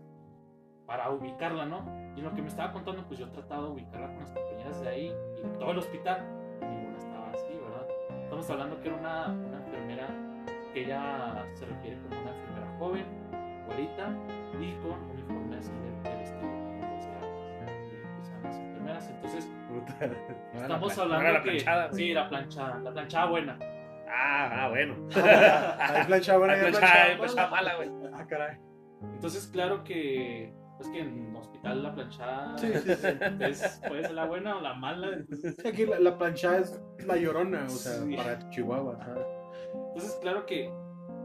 [0.86, 1.84] para ubicarla, ¿no?
[2.16, 4.88] Y lo que me estaba contando, pues yo trataba de ubicarla con las compañeras de
[4.88, 6.24] ahí y todo el hospital.
[6.60, 7.88] y Ninguna estaba así, ¿verdad?
[8.22, 10.06] Estamos hablando que era una, una enfermera
[10.72, 13.06] que ella se refiere como una enfermera joven,
[13.66, 14.10] güerita
[14.60, 16.19] y con uniforme de,
[20.01, 20.07] No
[20.55, 21.51] la estamos plan- hablando la que.
[21.51, 23.59] planchada, sí, la planchada, la planchada buena.
[24.09, 24.94] Ah, ah, bueno.
[25.14, 27.76] Hay plancha buena y Hay hay planchada, hay plancha planchada mala.
[27.76, 27.90] güey.
[28.14, 28.59] Ah, caray.
[29.14, 30.53] Entonces, claro que.
[30.80, 33.07] Es que en hospital la planchada Sí, sí, sí.
[33.40, 35.09] es, puede ser la buena o la mala.
[35.09, 38.16] Entonces, Sí, Aquí la, la plancha es la llorona, o sea, Sí.
[38.16, 38.96] para Chihuahua.
[38.98, 39.14] ajá.
[39.88, 40.72] entonces, claro que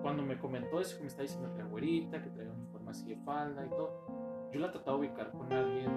[0.01, 2.91] cuando me comentó eso, que me está diciendo que era güerita, que traía una forma
[2.91, 5.89] así de falda y todo, yo la trataba de ubicar con alguien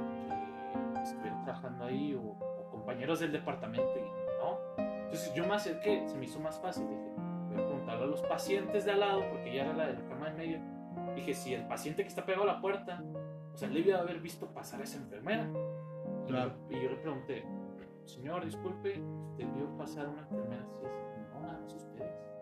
[0.95, 2.39] que estuviera trabajando ahí o
[2.89, 4.01] compañeros del departamento y
[4.41, 4.82] no.
[5.05, 6.89] Entonces, yo me acerqué, se me hizo más fácil.
[6.89, 7.12] Dije,
[7.51, 10.09] voy a preguntarle a los pacientes de al lado, porque ya era la de la
[10.09, 10.59] cama en medio.
[11.14, 13.03] Dije, si el paciente que está pegado a la puerta,
[13.53, 15.45] o sea, le iba a haber visto pasar a esa enfermera.
[15.45, 16.53] Y, Claro.
[16.70, 17.45] yo, y yo le pregunté,
[18.07, 18.99] señor, disculpe,
[19.32, 20.62] ¿usted vio pasar a una enfermera?
[20.82, 22.32] Es, no, nada más ustedes.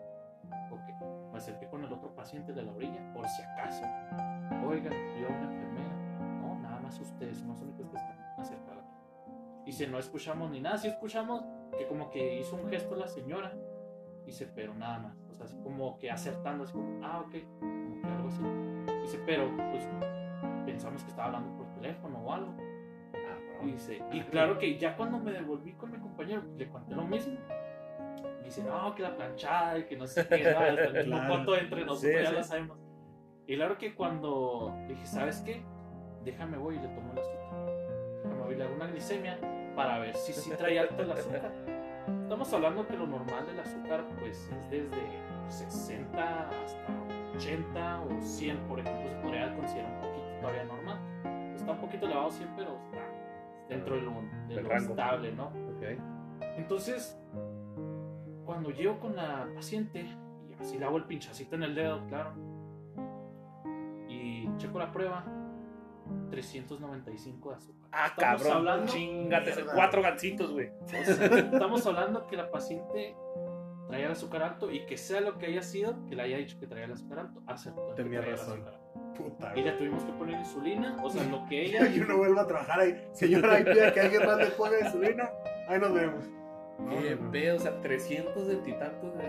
[0.71, 3.83] Ok, me acerqué con el otro paciente de la orilla, por si acaso.
[4.65, 5.95] Oiga, vio a una enfermera.
[6.41, 8.26] No, nada más ustedes, no son los que están.
[9.67, 11.43] Dice, no escuchamos ni nada, sí escuchamos
[11.77, 13.53] que como que hizo un gesto la señora.
[14.25, 15.17] Dice, pero nada más.
[15.29, 18.41] O sea, así como que acertando, así como, ah, ok, como que algo así.
[19.01, 19.85] Dice, pero pues
[20.65, 22.55] pensamos que estaba hablando por teléfono o algo.
[23.61, 27.03] Y dice, y claro que ya cuando me devolví con mi compañero, le conté lo
[27.03, 27.37] mismo.
[28.39, 30.49] Me dice, no, que la planchada y que no sé qué, ¿no?
[30.59, 31.55] hasta el mismo Claro.
[31.57, 32.35] entre nosotros Sí, ya sí.
[32.35, 32.77] lo sabemos.
[33.47, 35.61] Y claro que cuando dije, ¿sabes qué?
[36.23, 37.65] Déjame voy y le tomo el azúcar.
[38.23, 39.37] Déjame voy le hago una glicemia
[39.77, 41.51] para ver si sí trae alto el azúcar.
[42.23, 46.93] Estamos hablando que lo normal del azúcar pues es desde 60 hasta
[47.35, 51.53] 80 o 100, por ejemplo, se podría considerar un poquito todavía normal.
[51.55, 52.97] Está un poquito elevado 100, pero está
[53.69, 54.11] dentro de lo,
[54.47, 54.89] de lo rango.
[54.89, 55.45] estable, ¿no?
[55.45, 55.83] Ok.
[56.57, 57.15] Entonces,
[58.45, 60.07] cuando llego con la paciente,
[60.49, 62.33] y así le hago el pinchacito en el dedo, claro,
[64.09, 65.23] y checo la prueba,
[66.29, 67.89] 395 de azúcar.
[67.91, 68.57] Ah, Estamos cabrón.
[68.57, 69.73] hablando- Chingate, Mierda.
[69.73, 70.69] cuatro gancitos, güey.
[70.81, 73.15] O sea, estamos hablando que la paciente
[73.87, 76.59] traía el azúcar alto y que sea lo que haya sido, que le haya dicho
[76.59, 77.93] que traía el azúcar alto, aceptó.
[77.95, 78.63] Tenía razón.
[79.15, 79.53] Puta.
[79.55, 81.91] Y le tuvimos que poner insulina, o sea, lo que ella...
[81.91, 83.07] Que uno vuelva a trabajar ahí.
[83.13, 85.29] Señora, ahí pida que alguien más le ponga insulina.
[85.67, 86.25] Ahí nos vemos.
[86.79, 87.31] No, Qué no, no.
[87.31, 89.23] pedo, o sea, 300 de tantos de.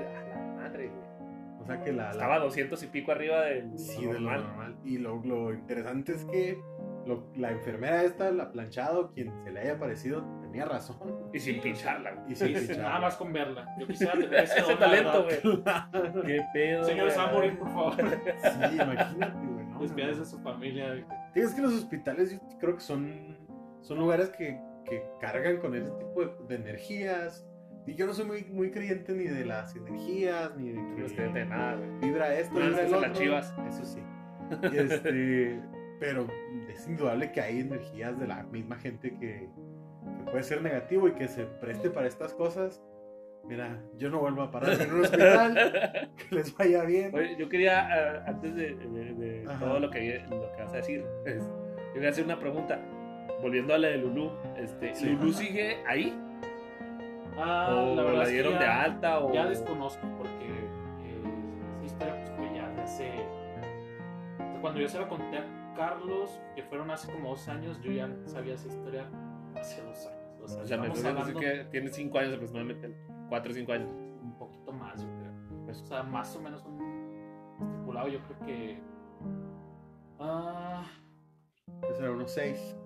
[1.68, 2.04] Sea que la.
[2.06, 4.42] la- Estaba 200 y pico arriba del Sí, de lo normal.
[4.42, 4.76] normal.
[4.84, 6.58] Y lo, lo interesante es que
[7.06, 10.98] lo- la enfermera esta, la planchado, quien se le haya parecido, tenía razón.
[11.32, 12.32] Y sin pincharla, güey.
[12.32, 12.78] Y sin pichar.
[12.78, 13.66] nada más con verla.
[13.78, 16.24] Yo quisiera tener ese, Ese la talento, güey.
[16.26, 16.84] Qué pedo.
[16.84, 17.18] Señor, güey.
[17.18, 17.94] a morir, por favor.
[17.96, 19.66] Sí, imagínate, güey.
[19.66, 19.78] ¿no?
[20.18, 21.06] De su familia.
[21.32, 23.38] Sí, es que los hospitales yo creo que son,
[23.80, 27.47] son lugares que, que cargan con ese tipo de, de energías.
[27.88, 31.14] Y yo no soy muy, muy creyente ni de las energías, ni de No que
[31.14, 31.90] que de nada, güey.
[32.00, 33.00] vibra esto, No, vibra el otro.
[33.08, 33.54] las chivas.
[33.68, 34.00] Eso sí.
[34.74, 35.60] Este,
[36.00, 36.26] pero
[36.68, 39.48] es indudable que hay energías de la misma gente que,
[40.18, 42.82] que puede ser negativo y que se preste para estas cosas.
[43.44, 47.14] Mira, yo no vuelvo a parar en un hospital, que les vaya bien.
[47.14, 50.76] Oye, yo quería, ah, antes de, de- de todo lo que, lo que vas a
[50.76, 52.78] decir, es- yo quería hacer una pregunta.
[53.40, 55.06] Volviendo a la de Lulu, este, Sí.
[55.10, 56.12] ¿Lulu sigue ahí?
[57.40, 59.18] Ah, ¿O la la, verdad es que dieron ya- de alta?
[59.20, 59.32] O...
[59.32, 61.22] Ya desconozco porque eh,
[61.76, 63.10] esa historia pues fue ya de hace...
[63.10, 67.80] o sea, Cuando yo se la conté a Carlos, que fueron hace como dos años,
[67.80, 69.08] yo ya sabía esa historia
[69.54, 70.18] hace dos años.
[70.42, 72.94] O sea, O sea, me hablando que tiene 5 años aproximadamente.
[73.28, 73.90] 4 o 5 años.
[74.22, 75.70] un poquito más, yo creo.
[75.70, 78.80] O sea, más o menos un estipulado, yo creo que...
[80.18, 80.84] Ah,
[81.86, 82.76] Que será unos seis.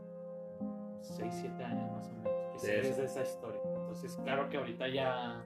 [1.00, 2.32] 6, 7 años más o menos.
[2.62, 3.02] Que De eso.
[3.02, 3.60] esa historia.
[3.92, 5.44] Entonces, claro que ahorita ya...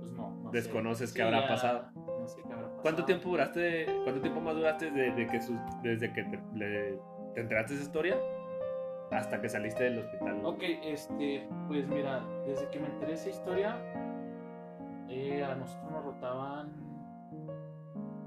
[0.00, 0.56] Pues no, no sé.
[0.56, 1.84] Desconoces qué Sí, habrá ya pasado.
[1.94, 2.82] No sé qué habrá pasado.
[2.82, 6.98] ¿Cuánto tiempo duraste, cuánto tiempo más duraste desde que, sus- desde que te, le-
[7.34, 8.16] te enteraste de esa historia
[9.12, 10.40] hasta que saliste del hospital?
[10.44, 13.76] Ok, este, pues mira, desde que me enteré de esa historia,
[15.08, 16.72] eh, a nosotros nos rotaban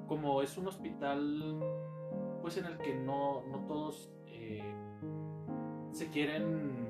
[0.07, 1.59] como es un hospital,
[2.41, 4.63] pues en el que no, no todos eh,
[5.91, 6.86] se quieren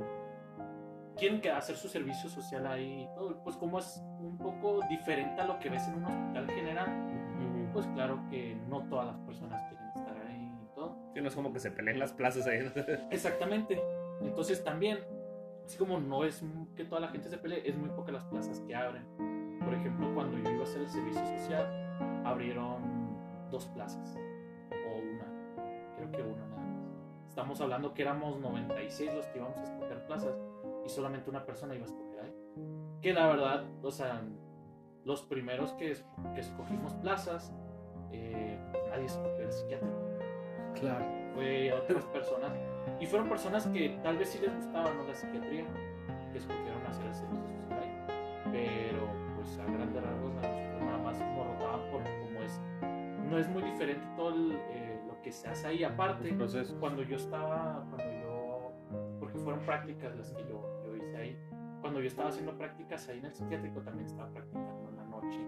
[1.17, 5.41] quieren que hacer su servicio social ahí y todo, pues como es un poco diferente
[5.41, 6.87] a lo que ves en un hospital general,
[7.77, 10.97] pues claro que no todas las personas quieren estar ahí y todo.
[11.13, 12.71] Sí, no es como que se peleen las plazas ahí.
[13.11, 13.79] Exactamente.
[14.21, 14.97] Entonces también,
[15.63, 16.43] así como no es
[16.75, 19.05] que toda la gente se pelee, es muy pocas las plazas que abren.
[19.63, 22.81] Por ejemplo, cuando yo iba a hacer el servicio social, abrieron
[23.51, 24.17] dos plazas.
[24.71, 25.95] O una.
[25.97, 27.27] Creo que una nada más.
[27.29, 30.35] Estamos hablando que éramos 96 los que íbamos a escoger plazas
[30.87, 32.33] y solamente una persona iba a escoger ahí.
[33.01, 34.21] Que la verdad, o sea,
[35.03, 35.95] los primeros que,
[36.33, 37.53] que escogimos plazas,
[38.11, 38.57] eh,
[38.89, 39.97] nadie escogió el psiquiátrico
[40.79, 41.05] Claro.
[41.35, 42.51] fue a otras personas.
[43.01, 45.03] Y fueron personas que tal vez sí les gustaba ¿no?
[45.03, 45.65] la psiquiatría,
[46.31, 48.07] que escogieron hacer el servicio social.
[48.51, 50.41] Pero pues a grandes rasgos a
[50.85, 52.61] nada más nos rotaban por cómo es.
[53.29, 55.83] No es muy diferente todo el, eh, lo que se hace ahí.
[55.83, 56.79] Aparte, proceso.
[56.79, 58.71] cuando yo estaba, cuando yo,
[59.19, 60.76] porque fueron prácticas las que yo.
[61.81, 65.39] Cuando yo estaba haciendo prácticas ahí en el psiquiátrico, también estaba practicando en la noche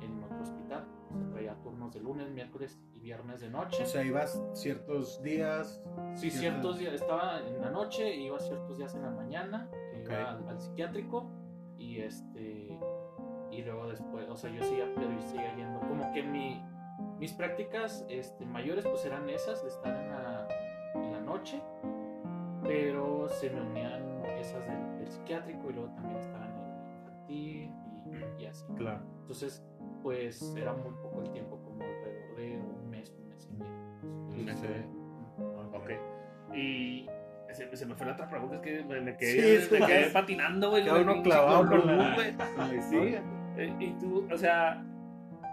[0.00, 0.84] en, en otro hospital.
[1.10, 3.82] O sea, traía turnos de lunes, miércoles y viernes de noche.
[3.82, 5.82] O sea, ibas ciertos días.
[6.14, 10.10] Sí, ciertos días, estaba en la noche, iba ciertos días en la mañana, que Ok.
[10.10, 11.30] iba al, al psiquiátrico
[11.78, 12.78] y este
[13.50, 16.60] y luego después, o sea, yo seguía, pero yo seguía yendo, como que mi,
[17.20, 20.48] mis prácticas este, mayores pues eran esas, de estar en la,
[20.96, 21.62] en la noche,
[22.62, 24.83] pero se me unían esas del
[25.28, 27.70] psiquiátrico y luego también estaba en el infantil
[28.38, 28.64] y, y así.
[28.76, 29.00] Claro.
[29.22, 29.64] Entonces,
[30.02, 33.72] pues era muy poco el tiempo, como alrededor de un mes, un mes y medio.
[34.02, 35.46] Un mes y Sí.
[35.74, 35.90] Ok.
[36.54, 37.06] Y
[37.52, 39.78] se, se me fue la otra pregunta, es que me, me Sí, quedé, es me
[39.86, 40.88] quedé que patinando, güey.
[40.88, 42.34] uno clavado con Lulú, la- güey.
[42.36, 43.22] La historia.
[43.56, 44.84] Eh, Y tú, o sea,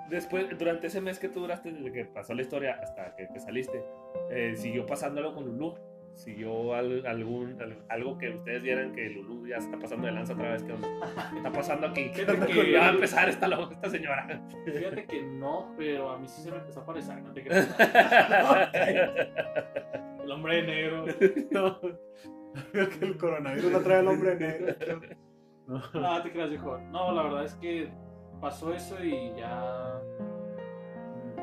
[0.10, 3.40] después, durante ese mes que tú duraste, desde que pasó la historia hasta que, que
[3.40, 3.84] saliste,
[4.32, 5.76] eh, siguió pasándolo con Lulú.
[6.16, 10.14] Siguió al- algún, al- algo que ustedes vieran que Lulú ya se está pasando de
[10.14, 10.64] lanza otra vez.
[10.64, 10.88] ¿Qué onda?
[11.32, 12.10] ¿Qué está pasando aquí?
[12.14, 14.42] Fíjate que- va a empezar esta, esta señora.
[14.66, 17.76] Fíjate que no, pero a mí sí se me empezó a parecer, no te creas.
[20.24, 21.06] El hombre de negro.
[21.52, 21.80] No.
[22.74, 24.76] Que el coronavirus lo trae el hombre negro.
[25.68, 25.82] No.
[25.94, 26.78] No, te creas, viejo.
[26.92, 27.90] No, la verdad es que
[28.42, 30.00] pasó eso y ya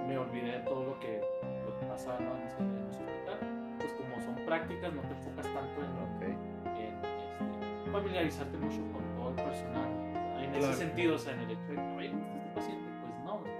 [0.06, 1.20] me olvidé de todo lo que,
[1.66, 2.77] lo que pasaba ¿no?
[4.48, 6.32] Prácticas, no te enfocas tanto en, en,
[6.76, 9.88] este, familiarizarte mucho con todo el personal.
[10.42, 10.66] En Claro.
[10.72, 12.88] ese sentido, o sea, en el hecho de que, oye, ¿cómo está este paciente?
[13.02, 13.52] Pues no, o sea,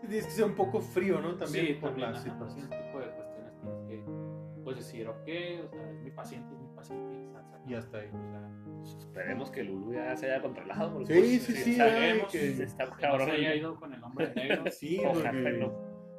[0.00, 1.34] Tienes que ser un poco frío, ¿no?
[1.36, 2.58] También sí, por también, la ajá, situación.
[2.72, 5.16] Ese tipo de cuestiones tienes que pues, decir, ok,
[5.64, 7.14] o sea, es mi paciente, es mi paciente.
[7.16, 8.08] y sa- sa- Y hasta ahí.
[8.12, 10.92] o sea, Esperemos que Lulú ya se haya controlado.
[10.94, 13.26] porque, Sí, pues, sí, sí, sabemos ay, que- Está que no cabrón.
[13.28, 14.64] se haya ido con el hombre negro.
[14.72, 15.72] Sí, Ojalá porque no.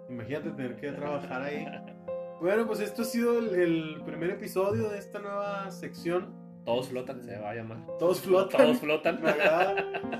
[0.09, 1.65] imagínate tener que trabajar ahí.
[2.39, 6.35] Bueno, pues esto ha sido el, el primer episodio de esta nueva sección.
[6.65, 7.77] Todos flotan, se va a llamar.
[7.97, 8.61] Todos flotan.
[8.61, 9.21] Todos flotan.
[9.21, 9.75] Me agrada,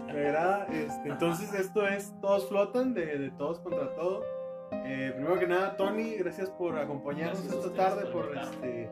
[0.06, 0.68] me agrada.
[0.72, 4.24] Este, entonces esto es Todos Flotan, de, de Todos contra Todo.
[4.72, 8.90] Eh, primero que nada, Tony, gracias por acompañarnos Gracias esta tarde, por este,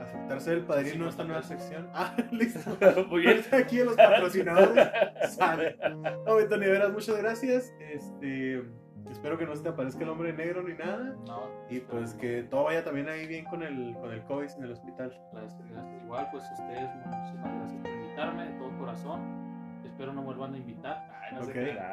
[0.00, 1.68] aceptar ser el padrino de esta nueva 50 pesos.
[1.68, 1.90] sección.
[1.94, 3.06] Ah, listo.
[3.08, 3.44] Muy bien.
[3.52, 4.88] Aquí los patrocinadores.
[5.30, 5.76] Sale.
[6.26, 7.72] No, Tony, de veras, muchas gracias.
[7.80, 8.64] Este,
[9.10, 11.14] espero que no se te aparezca el hombre negro ni nada.
[11.26, 14.64] No, Y pues que todo vaya también ahí bien con el, con el COVID en
[14.64, 15.12] el hospital.
[15.32, 16.02] gracias, gracias.
[16.04, 19.46] Igual, pues ustedes, muchísimas gracias por invitarme de todo corazón.
[19.84, 21.08] Espero no vuelvan a invitar.
[21.22, 21.46] Ay, no Ok.
[21.46, 21.92] se crean.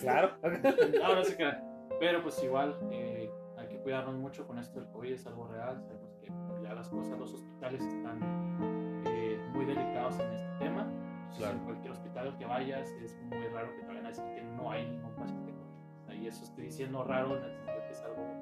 [0.00, 0.30] Claro.
[1.00, 1.62] No, no se crean.
[1.98, 5.82] Pero pues igual, eh, hay que cuidarnos mucho con esto del COVID, es algo real.
[5.82, 10.82] Sabemos que pues, ya las cosas, los hospitales están eh, muy delicados en este tema.
[10.82, 11.58] Entonces, Claro.
[11.58, 14.42] En cualquier hospital al que vayas, es muy raro que te vayan a decir que
[14.42, 15.49] no hay ningún paciente
[16.20, 18.40] y eso estoy diciendo raro en el sentido que es algo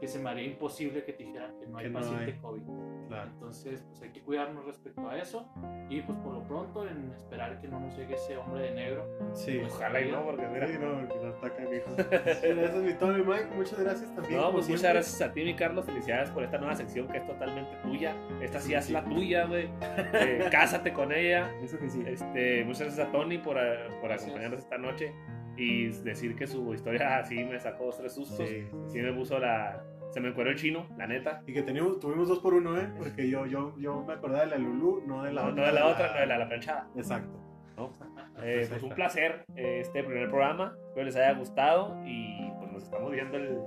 [0.00, 2.38] que se me haría imposible que te dijeran que no hay Que no paciente hay.
[2.38, 2.62] COVID.
[3.08, 3.30] Claro.
[3.32, 5.48] Entonces, pues hay que cuidarnos respecto a eso.
[5.88, 9.08] Y pues por lo pronto, en esperar que no nos llegue ese hombre de negro.
[9.32, 9.60] Sí.
[9.66, 10.68] Ojalá y no, porque mira.
[10.68, 11.96] Sí, no, porque no está canijo.
[11.96, 13.48] Gracias, mi Tony Mike.
[13.56, 14.36] Muchas gracias también.
[14.40, 14.92] No, pues muchas siempre.
[15.00, 15.84] gracias a ti, mi Carlos.
[15.86, 18.14] Felicidades por esta nueva sección que es totalmente tuya.
[18.40, 19.68] Esta sí es la tuya, güey.
[20.12, 21.50] Eh, cásate con ella.
[21.62, 22.04] Eso que sí.
[22.06, 25.12] Este, muchas gracias a Tony por, eh, por acompañarnos esta noche
[25.58, 28.38] y decir que su historia así me sacó dos, tres sustos.
[28.48, 28.98] Sí, Sí.
[29.02, 29.82] me puso la.
[30.10, 31.42] Se me encueró el chino, la neta.
[31.46, 32.88] Y que teníamos, tuvimos dos por uno, ¿eh?
[32.96, 35.60] Porque yo, yo, yo me acordaba de la Lulu, no de la No, otra.
[35.62, 36.88] no de la otra, no de la, la planchada.
[36.96, 37.38] Exacto.
[37.76, 37.90] ¿no?
[37.98, 38.08] Pues
[38.42, 40.74] Eh, pues un placer eh, este primer programa.
[40.88, 43.58] Espero les haya gustado y pues nos estamos viendo el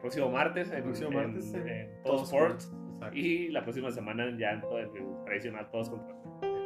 [0.00, 0.70] próximo martes.
[0.70, 2.72] En, próximo en- martes en en Todo Todos Sports.
[3.12, 4.90] Y la próxima semana ya en todo el
[5.24, 6.14] tradicional Todos contra.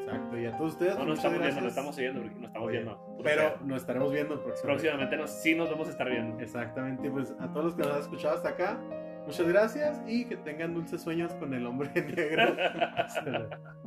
[0.05, 0.39] Exacto.
[0.39, 0.99] Y a todos ustedes.
[0.99, 3.12] No nos estamos viendo, nos estamos siguiendo, porque nos estamos Oye, viendo.
[3.23, 4.83] Pero nos estaremos viendo próximamente.
[4.83, 6.41] próximamente nos, sí nos vamos a estar viendo.
[6.41, 8.79] Exactamente, pues a todos los que nos han escuchado hasta acá,
[9.27, 12.57] muchas gracias y que tengan dulces sueños con el hombre negro.